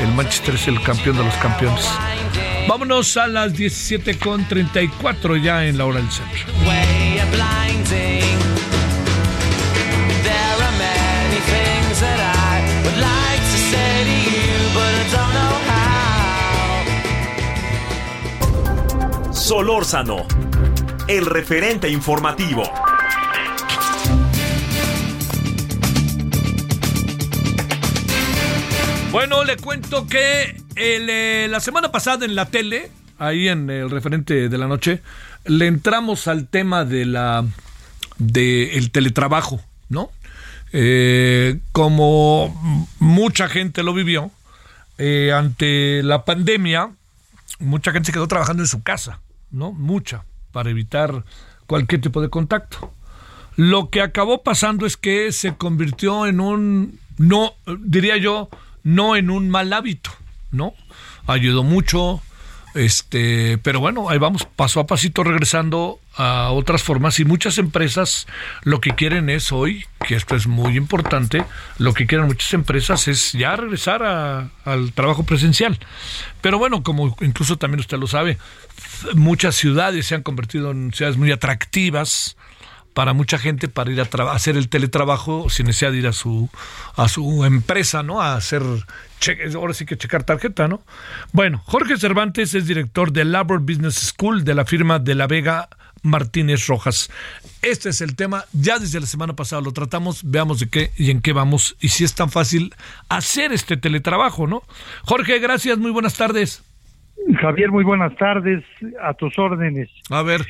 [0.00, 1.86] El Manchester es el campeón de los campeones.
[2.68, 6.44] Vámonos a las 17 con 34 ya en la hora del centro
[19.50, 20.28] Solórzano,
[21.08, 22.62] el referente informativo.
[29.10, 34.48] Bueno, le cuento que eh, la semana pasada en la tele, ahí en el referente
[34.48, 35.02] de la noche,
[35.44, 37.44] le entramos al tema de la
[38.18, 40.12] de el teletrabajo, ¿no?
[40.72, 44.30] Eh, como mucha gente lo vivió,
[44.98, 46.90] eh, ante la pandemia,
[47.58, 49.18] mucha gente se quedó trabajando en su casa,
[49.50, 49.72] ¿no?
[49.72, 51.24] Mucha, para evitar
[51.66, 52.92] cualquier tipo de contacto.
[53.56, 58.48] Lo que acabó pasando es que se convirtió en un, no, diría yo,
[58.82, 60.10] no en un mal hábito,
[60.50, 60.74] ¿no?
[61.26, 62.22] Ayudó mucho,
[62.74, 68.26] este, pero bueno, ahí vamos paso a pasito regresando a otras formas y muchas empresas
[68.62, 71.44] lo que quieren es hoy, que esto es muy importante,
[71.78, 74.02] lo que quieren muchas empresas es ya regresar
[74.64, 75.78] al trabajo presencial.
[76.40, 78.38] Pero bueno, como incluso también usted lo sabe,
[79.14, 82.36] muchas ciudades se han convertido en ciudades muy atractivas
[82.94, 86.48] para mucha gente para ir a hacer el teletrabajo sin necesidad de ir a su
[86.96, 88.20] a su empresa, ¿no?
[88.20, 88.62] A hacer
[89.54, 90.82] ahora sí que checar tarjeta, ¿no?
[91.32, 95.68] Bueno, Jorge Cervantes es director de Labor Business School de la firma de La Vega
[96.02, 97.10] Martínez Rojas.
[97.62, 101.10] Este es el tema, ya desde la semana pasada lo tratamos, veamos de qué y
[101.10, 102.74] en qué vamos y si es tan fácil
[103.08, 104.62] hacer este teletrabajo, ¿no?
[105.02, 106.62] Jorge, gracias, muy buenas tardes.
[107.40, 108.64] Javier, muy buenas tardes,
[109.02, 109.88] a tus órdenes.
[110.10, 110.46] A ver,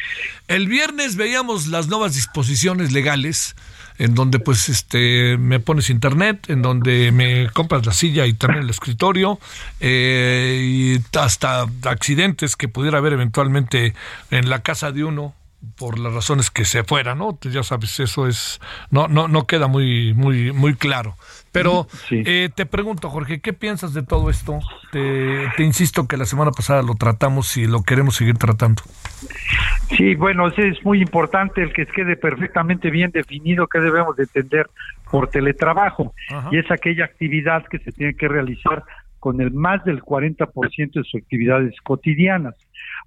[0.49, 3.57] el viernes veíamos las nuevas disposiciones legales
[3.99, 8.65] en donde pues este me pones internet, en donde me compras la silla y también
[8.65, 9.39] el escritorio
[9.79, 13.95] eh, y hasta accidentes que pudiera haber eventualmente
[14.31, 15.35] en la casa de uno
[15.77, 17.39] por las razones que se fuera, ¿no?
[17.43, 21.17] Ya sabes, eso es no no no queda muy muy muy claro.
[21.53, 24.61] Pero eh, te pregunto, Jorge, ¿qué piensas de todo esto?
[24.93, 28.83] Te, te insisto que la semana pasada lo tratamos y lo queremos seguir tratando.
[29.97, 34.71] Sí, bueno, es muy importante el que quede perfectamente bien definido qué debemos de entender
[35.11, 36.15] por teletrabajo.
[36.31, 36.49] Ajá.
[36.53, 38.85] Y es aquella actividad que se tiene que realizar
[39.21, 42.55] con el más del 40% de sus actividades cotidianas.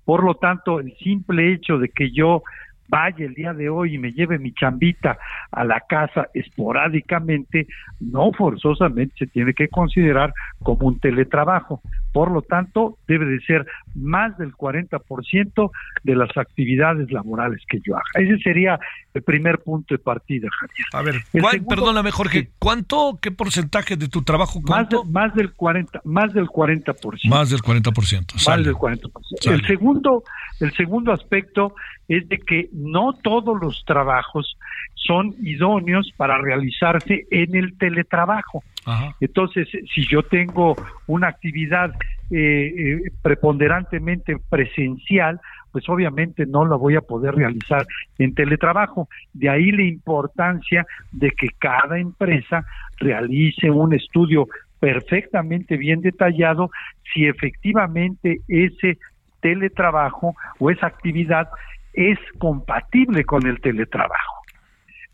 [0.05, 2.43] Por lo tanto, el simple hecho de que yo
[2.87, 5.17] vaya el día de hoy y me lleve mi chambita
[5.51, 7.67] a la casa esporádicamente,
[7.99, 11.81] no forzosamente se tiene que considerar como un teletrabajo.
[12.13, 15.71] Por lo tanto, debe de ser más del 40%
[16.03, 18.03] de las actividades laborales que yo haga.
[18.25, 18.79] Ese sería
[19.13, 20.85] el primer punto de partida, Javier.
[20.93, 24.61] A ver, El ¿cuál- segundo- perdóname, Jorge, ¿cuánto, qué porcentaje de tu trabajo?
[24.61, 27.29] Más, más del 40, más del 40%.
[27.29, 28.33] Más del 40%.
[28.35, 28.63] Más sale.
[28.63, 29.09] del 40%.
[29.41, 29.55] Sale.
[29.57, 30.23] El segundo,
[30.59, 31.75] el segundo aspecto
[32.07, 34.57] es de que no todos los trabajos
[35.05, 38.63] son idóneos para realizarse en el teletrabajo.
[38.85, 39.15] Ajá.
[39.19, 40.75] Entonces, si yo tengo
[41.07, 41.93] una actividad
[42.31, 45.39] eh, eh, preponderantemente presencial,
[45.71, 47.85] pues obviamente no la voy a poder realizar
[48.19, 49.09] en teletrabajo.
[49.33, 52.65] De ahí la importancia de que cada empresa
[52.99, 54.47] realice un estudio
[54.79, 56.69] perfectamente bien detallado
[57.13, 58.97] si efectivamente ese
[59.41, 61.49] teletrabajo o esa actividad
[61.93, 64.42] es compatible con el teletrabajo.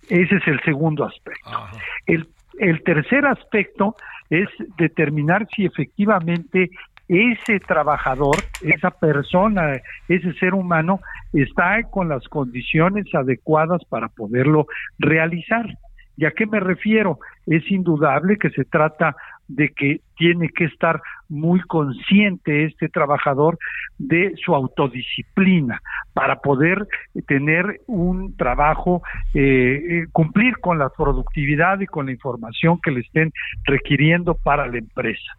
[0.10, 1.68] Ese es el segundo aspecto.
[2.06, 2.28] El,
[2.60, 3.96] el tercer aspecto
[4.30, 6.70] es determinar si efectivamente
[7.08, 11.00] ese trabajador, esa persona, ese ser humano
[11.34, 14.68] está con las condiciones adecuadas para poderlo
[15.00, 15.66] realizar.
[16.18, 17.20] ¿Y a qué me refiero?
[17.48, 19.16] Es indudable que se trata
[19.50, 23.58] de que tiene que estar muy consciente este trabajador
[23.98, 25.82] de su autodisciplina
[26.14, 26.88] para poder
[27.28, 29.02] tener un trabajo,
[29.34, 33.34] eh, eh, cumplir con la productividad y con la información que le estén
[33.66, 35.34] requiriendo para la empresa.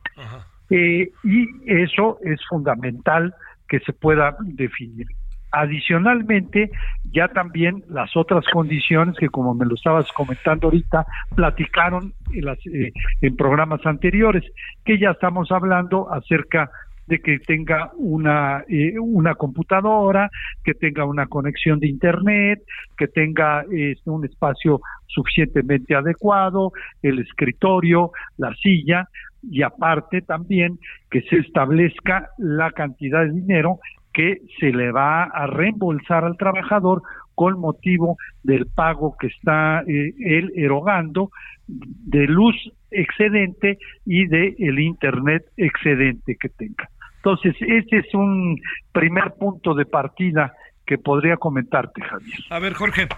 [0.70, 3.34] Eh, y eso es fundamental
[3.68, 5.06] que se pueda definir.
[5.52, 6.70] Adicionalmente,
[7.12, 12.58] ya también las otras condiciones que, como me lo estabas comentando ahorita, platicaron en, las,
[12.66, 14.44] eh, en programas anteriores,
[14.84, 16.70] que ya estamos hablando acerca
[17.10, 20.30] de que tenga una, eh, una computadora,
[20.62, 22.62] que tenga una conexión de Internet,
[22.96, 29.08] que tenga eh, un espacio suficientemente adecuado, el escritorio, la silla,
[29.42, 30.78] y aparte también
[31.10, 33.80] que se establezca la cantidad de dinero
[34.12, 37.02] que se le va a reembolsar al trabajador
[37.34, 41.30] con motivo del pago que está eh, él erogando
[41.66, 42.56] de luz
[42.90, 46.88] excedente y de el internet excedente que tenga.
[47.16, 48.60] Entonces, este es un
[48.92, 50.54] primer punto de partida
[50.86, 52.38] que podría comentarte, Javier.
[52.50, 53.08] A ver, Jorge,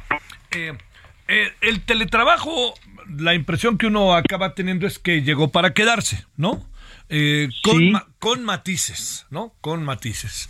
[0.55, 0.73] eh,
[1.29, 2.75] eh, el teletrabajo,
[3.09, 6.61] la impresión que uno acaba teniendo es que llegó para quedarse, ¿no?
[7.09, 9.53] Eh, con, ma- con matices, ¿no?
[9.61, 10.49] Con matices.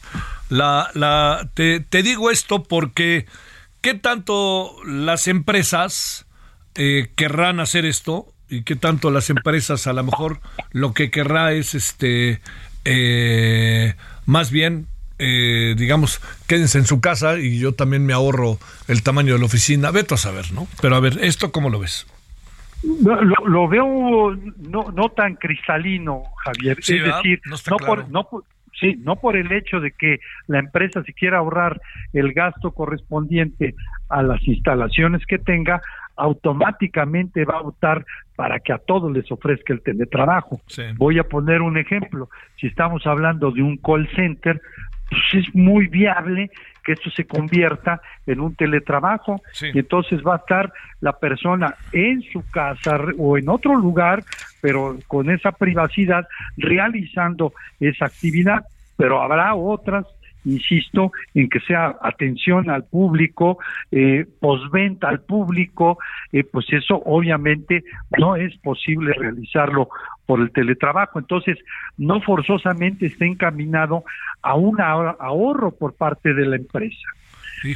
[0.48, 3.26] La, la, te, te digo esto porque,
[3.80, 6.26] ¿qué tanto las empresas
[6.74, 8.32] eh, querrán hacer esto?
[8.48, 10.40] Y qué tanto las empresas a lo mejor
[10.72, 12.40] lo que querrá es este
[12.84, 13.94] eh,
[14.26, 14.86] más bien
[15.18, 19.46] eh, digamos, quédense en su casa y yo también me ahorro el tamaño de la
[19.46, 19.90] oficina.
[19.92, 20.66] Veto a saber, ¿no?
[20.80, 22.06] Pero a ver, ¿esto cómo lo ves?
[23.04, 24.34] Lo, lo- veo
[24.68, 26.78] no, no tan cristalino, Javier.
[26.82, 27.16] Sí, es ¿verdad?
[27.18, 27.94] decir, No está no, claro.
[28.02, 28.44] por, no, por-
[28.80, 30.18] Sí, no por el hecho de que
[30.48, 31.80] la empresa si quiera ahorrar
[32.12, 33.76] el gasto correspondiente
[34.08, 35.80] a las instalaciones que tenga,
[36.16, 38.04] automáticamente va a optar
[38.34, 40.60] para que a todos les ofrezca el teletrabajo.
[40.96, 42.28] Voy a poner un ejemplo.
[42.60, 44.60] Si estamos hablando de un call center,
[45.08, 46.50] pues es muy viable
[46.84, 49.40] que esto se convierta en un teletrabajo.
[49.60, 54.24] Y entonces va a estar la persona en su casa o en otro lugar,
[54.60, 56.26] pero con esa privacidad
[56.56, 58.64] realizando esa actividad,
[58.96, 60.06] pero habrá otras
[60.44, 63.58] insisto en que sea atención al público,
[63.90, 65.98] eh, posventa al público,
[66.32, 67.84] eh, pues eso obviamente
[68.18, 69.88] no es posible realizarlo
[70.26, 71.18] por el teletrabajo.
[71.18, 71.58] Entonces,
[71.96, 74.04] no forzosamente está encaminado
[74.42, 77.06] a un ahorro por parte de la empresa,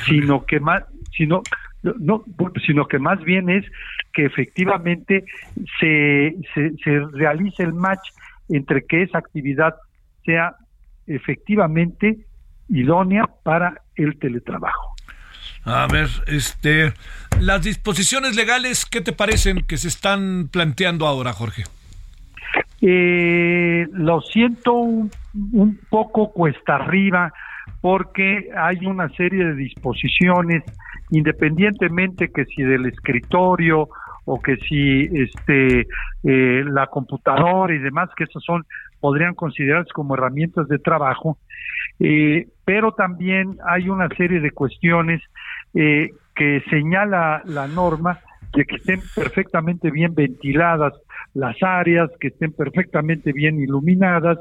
[0.04, 0.84] sino que más,
[1.16, 1.42] sino
[1.82, 2.24] no,
[2.66, 3.64] sino que más bien es
[4.12, 5.24] que efectivamente
[5.78, 8.08] se, se, se realice el match
[8.48, 9.76] entre que esa actividad
[10.24, 10.56] sea
[11.06, 12.25] efectivamente
[12.68, 14.94] idónea para el teletrabajo.
[15.64, 16.92] A ver, este,
[17.40, 21.64] las disposiciones legales, ¿qué te parecen que se están planteando ahora, Jorge?
[22.80, 25.10] Eh, lo siento un,
[25.90, 27.32] poco cuesta arriba
[27.80, 30.62] porque hay una serie de disposiciones,
[31.10, 33.88] independientemente que si del escritorio
[34.24, 35.86] o que si este
[36.22, 38.64] eh, la computadora y demás, que esos son
[39.00, 41.38] podrían considerarse como herramientas de trabajo,
[42.00, 45.22] eh, pero también hay una serie de cuestiones
[45.74, 48.18] eh, que señala la norma
[48.54, 50.94] de que estén perfectamente bien ventiladas
[51.34, 54.38] las áreas, que estén perfectamente bien iluminadas,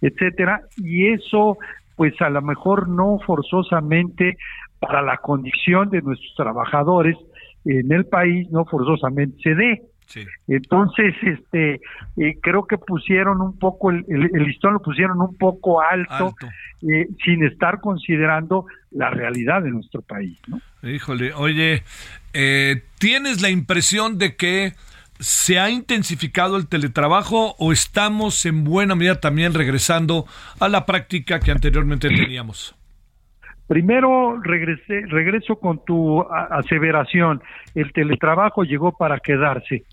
[0.00, 1.58] etcétera, y eso
[1.96, 4.36] pues a lo mejor no forzosamente
[4.78, 7.16] para la condición de nuestros trabajadores
[7.64, 9.82] en el país no forzosamente se dé.
[10.48, 11.80] Entonces, este,
[12.16, 16.34] eh, creo que pusieron un poco, el, listón lo pusieron un poco alto,
[16.82, 20.38] eh, sin estar considerando la realidad de nuestro país.
[20.46, 20.60] ¿no?
[20.88, 21.82] Híjole, oye,
[22.32, 24.74] eh, ¿tienes la impresión de que
[25.18, 30.26] se ha intensificado el teletrabajo o estamos en buena medida también regresando
[30.60, 32.74] a la práctica que anteriormente teníamos?
[33.66, 37.42] Primero regresé, regreso con tu aseveración.
[37.74, 39.84] El teletrabajo llegó para quedarse.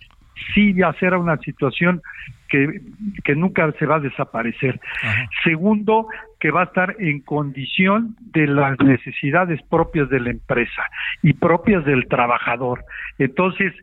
[0.54, 2.02] Sí, ya será una situación
[2.50, 2.82] que,
[3.24, 4.80] que nunca se va a desaparecer.
[5.44, 6.08] Segundo,
[6.40, 10.84] que va a estar en condición de las necesidades propias de la empresa
[11.22, 12.84] y propias del trabajador.
[13.18, 13.74] Entonces,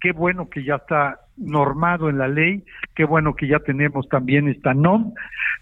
[0.00, 4.48] qué bueno que ya está normado en la ley, qué bueno que ya tenemos también
[4.48, 5.12] esta NOM,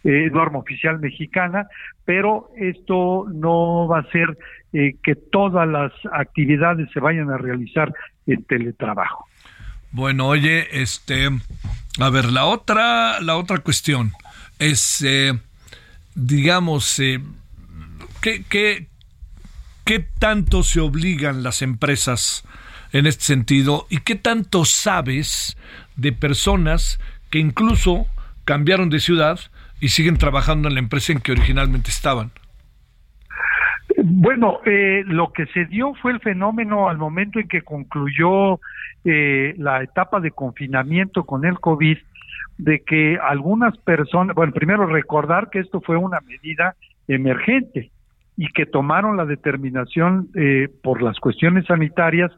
[0.04, 1.68] eh, norma oficial mexicana,
[2.06, 4.38] pero esto no va a ser
[4.72, 7.92] eh, que todas las actividades se vayan a realizar
[8.26, 9.26] en teletrabajo.
[9.90, 11.28] Bueno, oye, este,
[11.98, 14.12] a ver, la otra, la otra cuestión
[14.58, 15.38] es, eh,
[16.14, 16.96] digamos,
[18.22, 18.86] ¿qué, qué,
[19.84, 22.44] ¿qué tanto se obligan las empresas
[22.92, 25.56] en este sentido y qué tanto sabes
[25.96, 27.00] de personas
[27.30, 28.06] que incluso
[28.44, 29.40] cambiaron de ciudad
[29.80, 32.30] y siguen trabajando en la empresa en que originalmente estaban?
[33.98, 38.60] Bueno, eh, lo que se dio fue el fenómeno al momento en que concluyó
[39.04, 41.96] eh, la etapa de confinamiento con el COVID,
[42.58, 46.74] de que algunas personas, bueno, primero recordar que esto fue una medida
[47.06, 47.90] emergente
[48.36, 52.30] y que tomaron la determinación eh, por las cuestiones sanitarias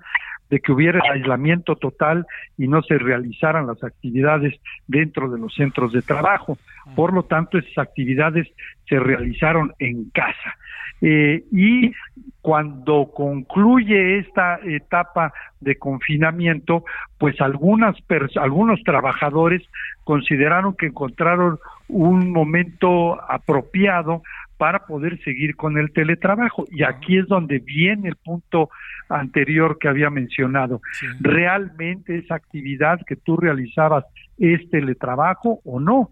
[0.51, 2.27] de que hubiera aislamiento total
[2.57, 4.55] y no se realizaran las actividades
[4.87, 6.59] dentro de los centros de trabajo.
[6.95, 8.49] Por lo tanto, esas actividades
[8.89, 10.57] se realizaron en casa.
[11.01, 11.93] Eh, y
[12.41, 16.85] cuando concluye esta etapa de confinamiento,
[17.19, 17.97] pues algunas
[18.37, 19.63] algunos trabajadores
[20.05, 24.23] consideraron que encontraron un momento apropiado
[24.59, 26.65] para poder seguir con el teletrabajo.
[26.71, 28.69] Y aquí es donde viene el punto
[29.09, 30.81] anterior que había mencionado.
[31.21, 34.05] ¿Realmente esa actividad que tú realizabas
[34.37, 36.11] es teletrabajo o no?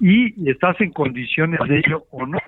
[0.00, 2.38] Y estás en condiciones de ello o no.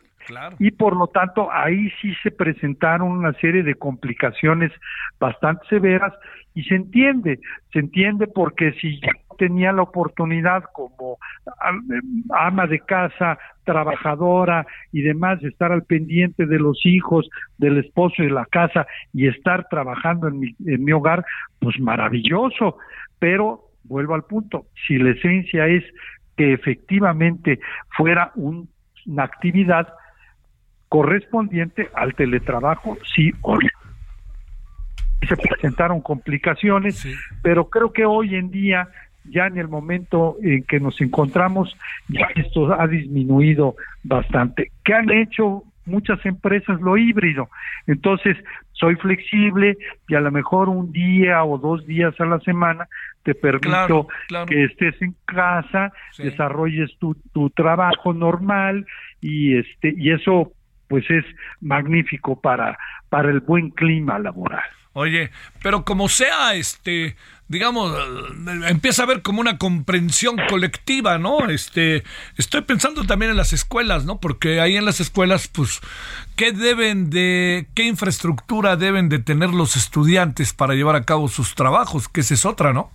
[0.59, 4.73] Y por lo tanto, ahí sí se presentaron una serie de complicaciones
[5.21, 6.13] bastante severas
[6.55, 7.39] y se entiende,
[7.73, 9.01] se entiende porque si
[9.37, 11.19] tenía la oportunidad como
[12.31, 17.29] ama de casa, trabajadora y demás, de estar al pendiente de los hijos,
[17.59, 21.25] del esposo y de la casa y estar trabajando en mi, en mi hogar,
[21.59, 22.79] pues maravilloso,
[23.19, 25.85] pero vuelvo al punto, si la esencia es
[26.37, 27.61] que efectivamente
[27.97, 29.89] fuera una actividad
[30.89, 33.69] correspondiente al teletrabajo, sí o no.
[35.27, 37.07] Se presentaron complicaciones,
[37.43, 38.89] pero creo que hoy en día
[39.31, 41.77] ya en el momento en que nos encontramos,
[42.09, 44.73] ya esto ha disminuido bastante.
[44.85, 47.49] ¿Qué han hecho muchas empresas lo híbrido.
[47.87, 48.37] Entonces,
[48.73, 52.89] soy flexible y a lo mejor un día o dos días a la semana
[53.23, 54.09] te permito
[54.47, 58.87] que estés en casa, desarrolles tu, tu trabajo normal
[59.21, 60.53] y este y eso
[60.89, 61.25] pues es
[61.61, 64.65] magnífico para para el buen clima laboral.
[64.93, 65.31] Oye,
[65.63, 67.17] pero como sea, este,
[67.49, 67.95] digamos,
[68.69, 71.49] empieza a haber como una comprensión colectiva, ¿no?
[71.49, 72.03] Este,
[72.37, 74.21] estoy pensando también en las escuelas, ¿no?
[74.21, 75.81] Porque ahí en las escuelas, pues,
[76.37, 81.55] ¿qué deben de, qué infraestructura deben de tener los estudiantes para llevar a cabo sus
[81.55, 82.09] trabajos?
[82.09, 82.91] Que esa es otra, ¿no?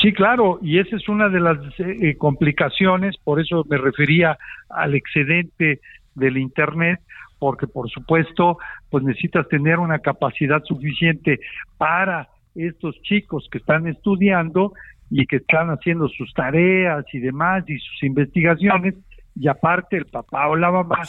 [0.00, 4.38] Sí, claro, y esa es una de las eh, complicaciones, por eso me refería
[4.70, 5.80] al excedente
[6.14, 7.00] del Internet,
[7.38, 8.58] porque por supuesto,
[8.90, 11.40] pues necesitas tener una capacidad suficiente
[11.76, 14.72] para estos chicos que están estudiando
[15.10, 18.94] y que están haciendo sus tareas y demás y sus investigaciones
[19.36, 21.02] y aparte el papá o la mamá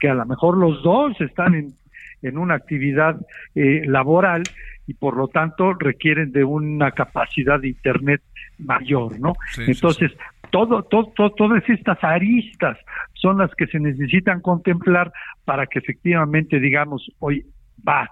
[0.00, 1.74] que a lo mejor los dos están en,
[2.22, 3.16] en una actividad
[3.54, 4.42] eh, laboral
[4.86, 8.22] y por lo tanto requieren de una capacidad de internet
[8.58, 9.34] mayor, ¿no?
[9.66, 10.12] Entonces,
[10.50, 12.78] todo, todo, todas estas aristas
[13.14, 15.12] son las que se necesitan contemplar
[15.44, 17.46] para que efectivamente digamos, hoy
[17.86, 18.10] va,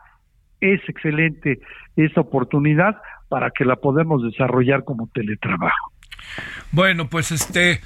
[0.62, 1.60] es excelente
[1.96, 2.96] esta oportunidad
[3.28, 5.92] para que la podamos desarrollar como teletrabajo.
[6.70, 7.80] Bueno, pues este,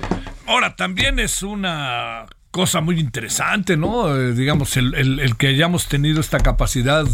[0.47, 4.17] ahora también es una cosa muy interesante, ¿no?
[4.17, 7.05] Eh, digamos, el, el, que hayamos tenido esta capacidad,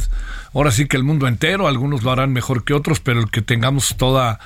[0.55, 3.43] ahora sí que el mundo entero, algunos lo harán mejor que otros, pero el que
[3.43, 4.39] tengamos toda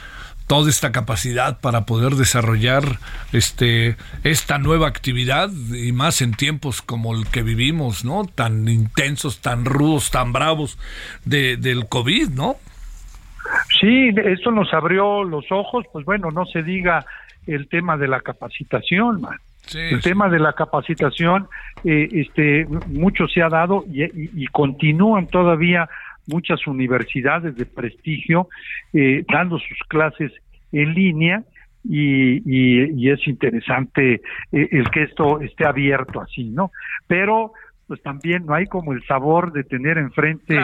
[0.47, 2.85] toda esta capacidad para poder desarrollar
[3.33, 8.25] este esta nueva actividad y más en tiempos como el que vivimos, ¿no?
[8.25, 10.79] Tan intensos, tan rudos, tan bravos
[11.25, 12.57] de, del COVID, ¿no?
[13.81, 17.05] Sí, eso nos abrió los ojos, pues bueno, no se diga
[17.47, 19.39] el tema de la capacitación, man.
[19.75, 21.49] el tema de la capacitación,
[21.85, 24.03] eh, este, mucho se ha dado y,
[24.43, 25.89] y continúan todavía
[26.27, 28.49] muchas universidades de prestigio
[28.93, 30.33] eh, dando sus clases
[30.73, 31.43] en línea
[31.89, 34.15] y, y, es interesante
[34.51, 36.73] eh, el que esto esté abierto así, ¿no?
[37.07, 37.53] Pero
[37.87, 40.59] pues también no hay como el sabor de tener enfrente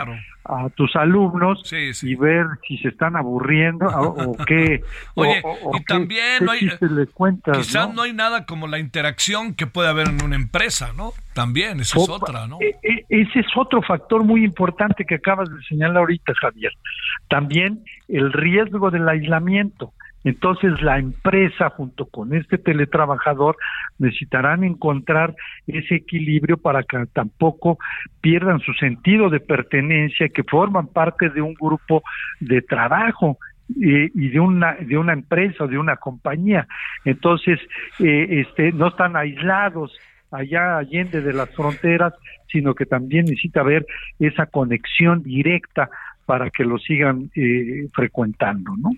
[0.44, 4.82] a tus alumnos y ver si se están aburriendo o, qué.
[5.14, 5.40] Oye,
[5.74, 6.68] y también no hay,
[7.52, 8.02] quizás ¿no?
[8.02, 11.12] hay nada como la interacción que puede haber en una empresa, ¿no?
[11.32, 12.58] También, esa es otra, ¿no?
[12.60, 16.72] E, e, ese es otro factor muy importante que acabas de señalar ahorita, Javier.
[17.28, 19.92] También el riesgo del aislamiento.
[20.24, 23.56] Entonces la empresa junto con este teletrabajador
[23.98, 25.34] necesitarán encontrar
[25.66, 27.78] ese equilibrio para que tampoco
[28.20, 32.02] pierdan su sentido de pertenencia, que forman parte de un grupo
[32.40, 33.38] de trabajo
[33.80, 36.66] eh, y de una de una empresa o de una compañía.
[37.04, 37.58] Entonces,
[37.98, 39.96] eh, este no están aislados
[40.30, 42.14] allá allende de las fronteras,
[42.50, 43.86] sino que también necesita haber
[44.18, 45.90] esa conexión directa
[46.26, 48.90] para que lo sigan eh, frecuentando, ¿no?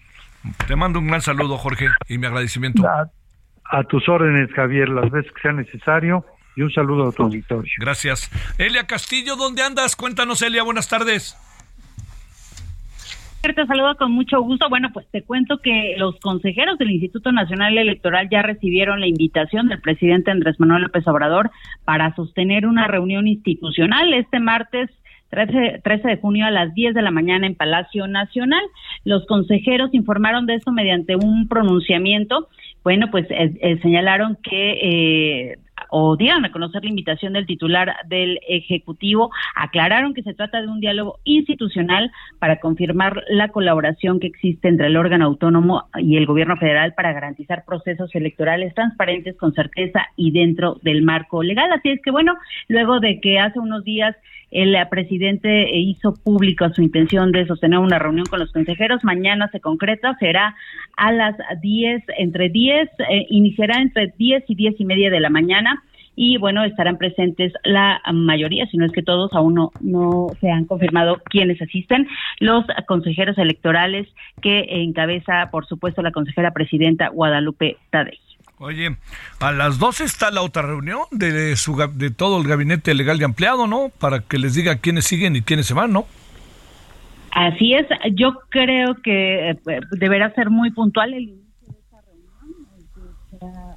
[0.66, 2.82] Te mando un gran saludo, Jorge, y mi agradecimiento.
[2.86, 6.24] A, tus órdenes, Javier, las veces que sea necesario,
[6.56, 7.72] y un saludo a tu auditorio.
[7.78, 8.30] Gracias.
[8.58, 9.96] Elia Castillo, ¿dónde andas?
[9.96, 11.36] Cuéntanos, Elia, buenas tardes.
[13.42, 14.70] Te saludo con mucho gusto.
[14.70, 19.68] Bueno, pues te cuento que los consejeros del Instituto Nacional Electoral ya recibieron la invitación
[19.68, 21.50] del presidente Andrés Manuel López Obrador
[21.84, 24.90] para sostener una reunión institucional este martes
[25.30, 28.62] 13, de junio a las 10 de la mañana en Palacio Nacional.
[29.04, 32.48] Los consejeros informaron de esto mediante un pronunciamiento.
[32.82, 35.58] Bueno, pues eh, eh, señalaron que eh,
[35.90, 40.68] o dieron a conocer la invitación del titular del Ejecutivo, aclararon que se trata de
[40.68, 46.26] un diálogo institucional para confirmar la colaboración que existe entre el órgano autónomo y el
[46.26, 51.70] gobierno federal para garantizar procesos electorales transparentes con certeza y dentro del marco legal.
[51.72, 52.34] Así es que bueno,
[52.68, 54.16] luego de que hace unos días
[54.54, 59.02] el presidente hizo público su intención de sostener una reunión con los consejeros.
[59.02, 60.54] Mañana se concreta, será
[60.96, 65.28] a las 10, entre 10, eh, iniciará entre 10 y 10 y media de la
[65.28, 65.82] mañana
[66.16, 70.48] y bueno, estarán presentes la mayoría, si no es que todos aún no, no se
[70.48, 72.06] han confirmado quienes asisten,
[72.38, 74.06] los consejeros electorales
[74.40, 78.23] que encabeza, por supuesto, la consejera presidenta Guadalupe Tadei.
[78.58, 78.96] Oye,
[79.40, 83.24] a las 12 está la otra reunión de, su, de todo el gabinete legal y
[83.24, 83.90] ampliado, ¿no?
[83.98, 86.06] Para que les diga quiénes siguen y quiénes se van, ¿no?
[87.32, 89.58] Así es, yo creo que eh,
[89.90, 93.76] deberá ser muy puntual el inicio de esta reunión.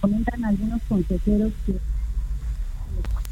[0.00, 1.72] comentan algunos consejeros que...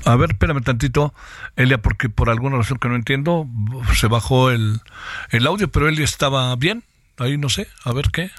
[0.04, 1.14] A ver, espérame tantito,
[1.54, 3.46] Elia, porque por alguna razón que no entiendo,
[3.94, 4.80] se bajó el,
[5.30, 6.82] el audio, pero Elia estaba bien.
[7.16, 8.30] ahí no sé, a ver qué,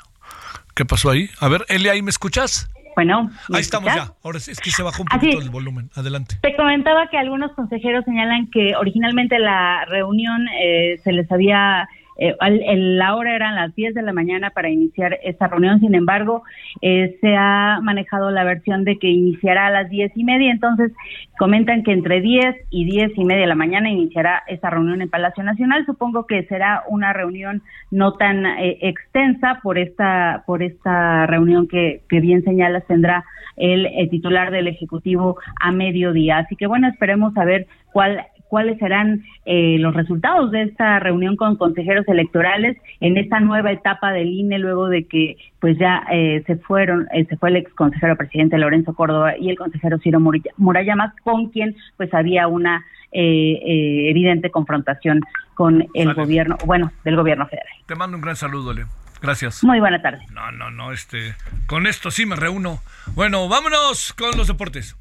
[0.75, 1.29] qué pasó ahí.
[1.39, 2.69] A ver, Eli, ¿ahí me escuchas?
[2.95, 4.13] Bueno, ahí estamos ya.
[4.23, 5.89] Ahora es que se bajó un poquito el volumen.
[5.95, 6.37] Adelante.
[6.41, 12.35] Te comentaba que algunos consejeros señalan que originalmente la reunión eh, se les había eh,
[12.75, 16.43] la hora eran las 10 de la mañana para iniciar esta reunión, sin embargo,
[16.81, 20.91] eh, se ha manejado la versión de que iniciará a las 10 y media, entonces
[21.37, 25.09] comentan que entre 10 y 10 y media de la mañana iniciará esta reunión en
[25.09, 25.85] Palacio Nacional.
[25.85, 27.61] Supongo que será una reunión
[27.91, 33.25] no tan eh, extensa por esta, por esta reunión que, que bien señalas tendrá
[33.57, 36.37] el, el titular del Ejecutivo a mediodía.
[36.39, 41.35] Así que bueno, esperemos a ver cuál cuáles serán eh, los resultados de esta reunión
[41.35, 46.43] con consejeros electorales en esta nueva etapa del INE luego de que pues ya eh,
[46.45, 50.19] se fueron eh, se fue el ex consejero presidente Lorenzo Córdoba y el consejero Ciro
[50.57, 52.85] Murayamas con quien pues había una
[53.17, 55.21] evidente confrontación
[55.53, 57.73] con el gobierno bueno del gobierno federal.
[57.85, 58.87] Te mando un gran saludo, Leo.
[59.21, 59.63] Gracias.
[59.63, 60.19] Muy buena tarde.
[60.33, 61.33] No, no, no, este,
[61.65, 62.79] con esto sí me reúno.
[63.13, 64.97] Bueno, vámonos con los deportes.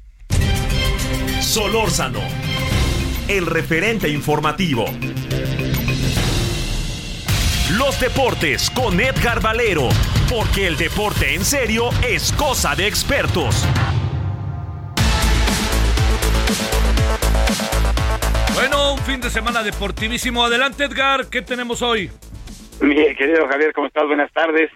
[1.41, 2.21] Solórzano
[3.27, 4.85] el referente informativo.
[7.75, 9.89] Los deportes con Edgar Valero,
[10.29, 13.67] porque el deporte en serio es cosa de expertos.
[18.53, 20.45] Bueno, un fin de semana deportivísimo.
[20.45, 22.11] Adelante, Edgar, ¿qué tenemos hoy?
[22.81, 24.05] Mi querido Javier, ¿cómo estás?
[24.05, 24.69] Buenas tardes.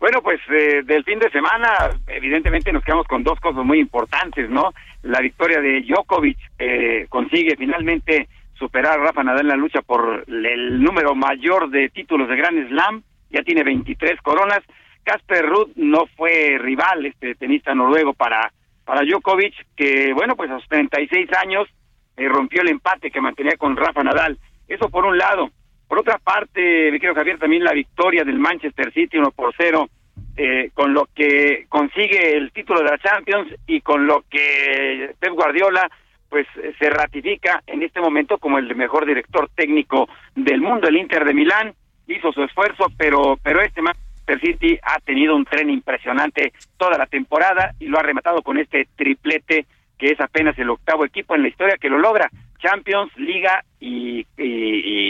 [0.00, 4.50] Bueno, pues eh, del fin de semana, evidentemente nos quedamos con dos cosas muy importantes,
[4.50, 4.72] ¿no?
[5.02, 10.24] La victoria de Djokovic eh, consigue finalmente superar a Rafa Nadal en la lucha por
[10.28, 14.60] el número mayor de títulos de Grand Slam, ya tiene 23 coronas.
[15.02, 18.52] Casper Ruud no fue rival, este tenista noruego para
[18.84, 21.68] para Djokovic, que bueno, pues a sus 36 años
[22.16, 24.38] eh, rompió el empate que mantenía con Rafa Nadal.
[24.68, 25.50] Eso por un lado.
[25.88, 29.88] Por otra parte, me quiero Javier, también la victoria del Manchester City 1 por 0,
[30.36, 35.32] eh, con lo que consigue el título de la Champions y con lo que Pep
[35.32, 35.90] Guardiola
[36.28, 36.46] pues
[36.78, 40.88] se ratifica en este momento como el mejor director técnico del mundo.
[40.88, 41.74] El Inter de Milán
[42.06, 47.06] hizo su esfuerzo, pero, pero este Manchester City ha tenido un tren impresionante toda la
[47.06, 49.66] temporada y lo ha rematado con este triplete
[49.98, 52.28] que es apenas el octavo equipo en la historia que lo logra.
[52.58, 54.26] Champions, Liga y,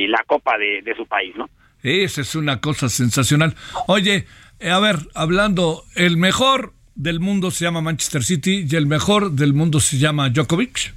[0.08, 1.48] la Copa de, su país, ¿no?
[1.82, 3.54] Esa es una cosa sensacional.
[3.86, 4.26] Oye,
[4.70, 9.54] a ver, hablando, el mejor del mundo se llama Manchester City y el mejor del
[9.54, 10.94] mundo se llama Djokovic.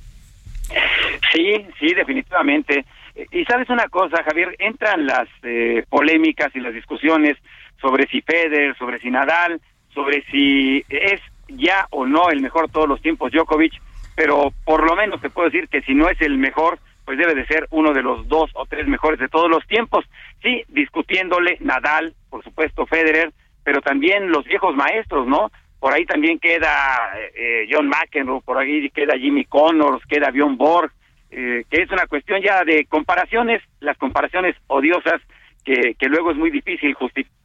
[1.33, 2.85] Sí, sí, definitivamente.
[3.31, 7.37] Y sabes una cosa, Javier, entran las eh, polémicas y las discusiones
[7.79, 9.61] sobre si Federer, sobre si Nadal,
[9.93, 13.73] sobre si es ya o no el mejor todos los tiempos Djokovic
[14.15, 17.35] pero por lo menos te puedo decir que si no es el mejor, pues debe
[17.35, 20.05] de ser uno de los dos o tres mejores de todos los tiempos.
[20.41, 23.31] Sí, discutiéndole Nadal, por supuesto Federer,
[23.65, 25.51] pero también los viejos maestros, ¿no?
[25.79, 30.91] Por ahí también queda eh, John McEnroe, por ahí queda Jimmy Connors, queda Bjorn Borg,
[31.31, 35.21] eh, que es una cuestión ya de comparaciones, las comparaciones odiosas
[35.65, 37.35] que, que luego es muy difícil justificar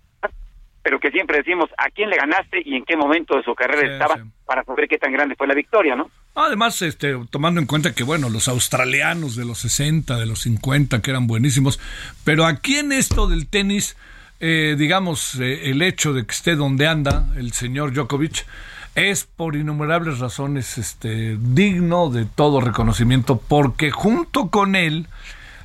[0.82, 3.92] pero que siempre decimos a quién le ganaste y en qué momento de su carrera
[3.92, 6.10] estaba para saber qué tan grande fue la victoria, ¿no?
[6.34, 11.02] Además, este, tomando en cuenta que, bueno, los australianos de los 60, de los 50,
[11.02, 11.78] que eran buenísimos,
[12.24, 13.96] pero aquí en esto del tenis,
[14.40, 18.46] eh, digamos, eh, el hecho de que esté donde anda el señor Djokovic
[18.94, 25.06] es por innumerables razones este, digno de todo reconocimiento, porque junto con él,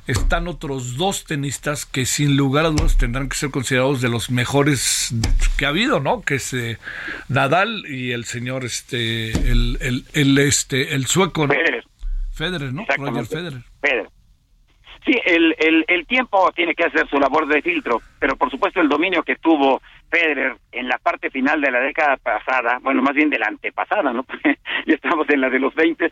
[0.06, 4.30] están otros dos tenistas que sin lugar a dudas tendrán que ser considerados de los
[4.30, 5.12] mejores
[5.56, 6.22] que ha habido, ¿no?
[6.22, 6.78] Que es eh,
[7.28, 11.54] Nadal y el señor este el, el, el este el sueco, ¿no?
[11.54, 11.84] Federer.
[12.32, 12.84] Federer, ¿no?
[12.96, 13.62] Roger Federer.
[13.80, 14.15] Federer.
[15.06, 18.80] Sí, el, el, el tiempo tiene que hacer su labor de filtro, pero por supuesto
[18.80, 19.80] el dominio que tuvo
[20.10, 24.12] Federer en la parte final de la década pasada, bueno, más bien de la antepasada,
[24.12, 24.26] ¿no?
[24.86, 26.10] ya estamos en la de los 20,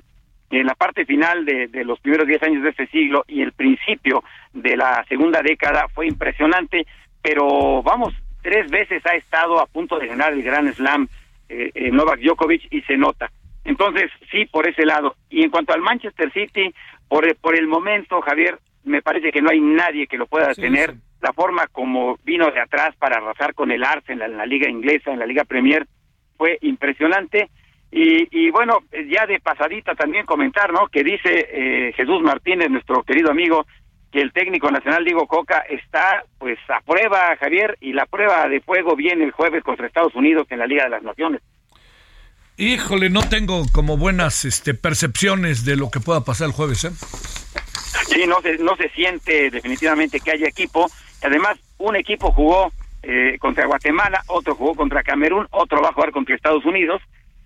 [0.51, 3.51] en la parte final de, de los primeros 10 años de este siglo y el
[3.51, 4.22] principio
[4.53, 6.86] de la segunda década fue impresionante,
[7.20, 11.09] pero vamos, tres veces ha estado a punto de ganar el Gran Slam
[11.49, 13.28] eh, eh, Novak Djokovic y se nota.
[13.64, 15.16] Entonces, sí, por ese lado.
[15.30, 16.72] Y en cuanto al Manchester City,
[17.09, 20.95] por, por el momento, Javier, me parece que no hay nadie que lo pueda detener.
[21.20, 25.11] La forma como vino de atrás para arrasar con el Arsenal en la liga inglesa,
[25.11, 25.87] en la liga Premier,
[26.37, 27.49] fue impresionante
[27.97, 28.78] y, bueno,
[29.09, 30.89] ya de pasadita también comentar, ¿no?
[30.89, 33.66] Que dice eh, Jesús Martínez, nuestro querido amigo,
[34.11, 38.61] que el técnico nacional Diego Coca está pues a prueba, Javier, y la prueba de
[38.61, 41.41] fuego viene el jueves contra Estados Unidos en la Liga de las Naciones.
[42.57, 46.91] Híjole, no tengo como buenas este, percepciones de lo que pueda pasar el jueves, ¿eh?
[48.07, 50.86] Sí, no se, no se siente definitivamente que haya equipo.
[51.22, 52.72] Además, un equipo jugó
[53.03, 57.03] eh, contra Guatemala, otro jugó contra Camerún, otro va a jugar contra Estados Unidos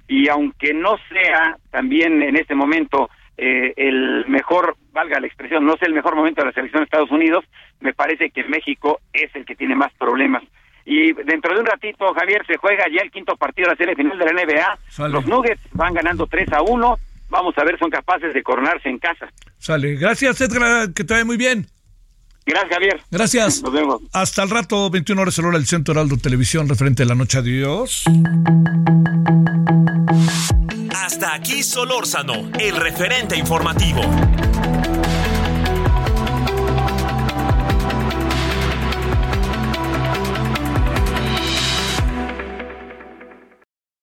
[0.06, 5.76] y aunque no sea también en este momento eh, el mejor, valga la expresión, no
[5.76, 7.44] sea el mejor momento de la selección de Estados Unidos,
[7.80, 10.42] me parece que México es el que tiene más problemas.
[10.84, 13.94] Y dentro de un ratito, Javier, se juega ya el quinto partido de la serie
[13.94, 15.08] final de la NBA.
[15.08, 16.98] Los Nuggets van ganando 3 a 1.
[17.30, 19.28] Vamos a ver, son capaces de coronarse en casa.
[19.58, 19.96] Sale.
[19.96, 21.66] Gracias, Edgar, que te vaya muy bien.
[22.46, 23.02] Gracias, Javier.
[23.10, 23.62] Gracias.
[23.62, 24.02] Nos vemos.
[24.12, 27.38] Hasta el rato, 21 horas, el hora del Centro Heraldo Televisión, referente a la noche.
[27.38, 28.04] Adiós.
[30.94, 34.00] Hasta aquí Solórzano, el referente informativo.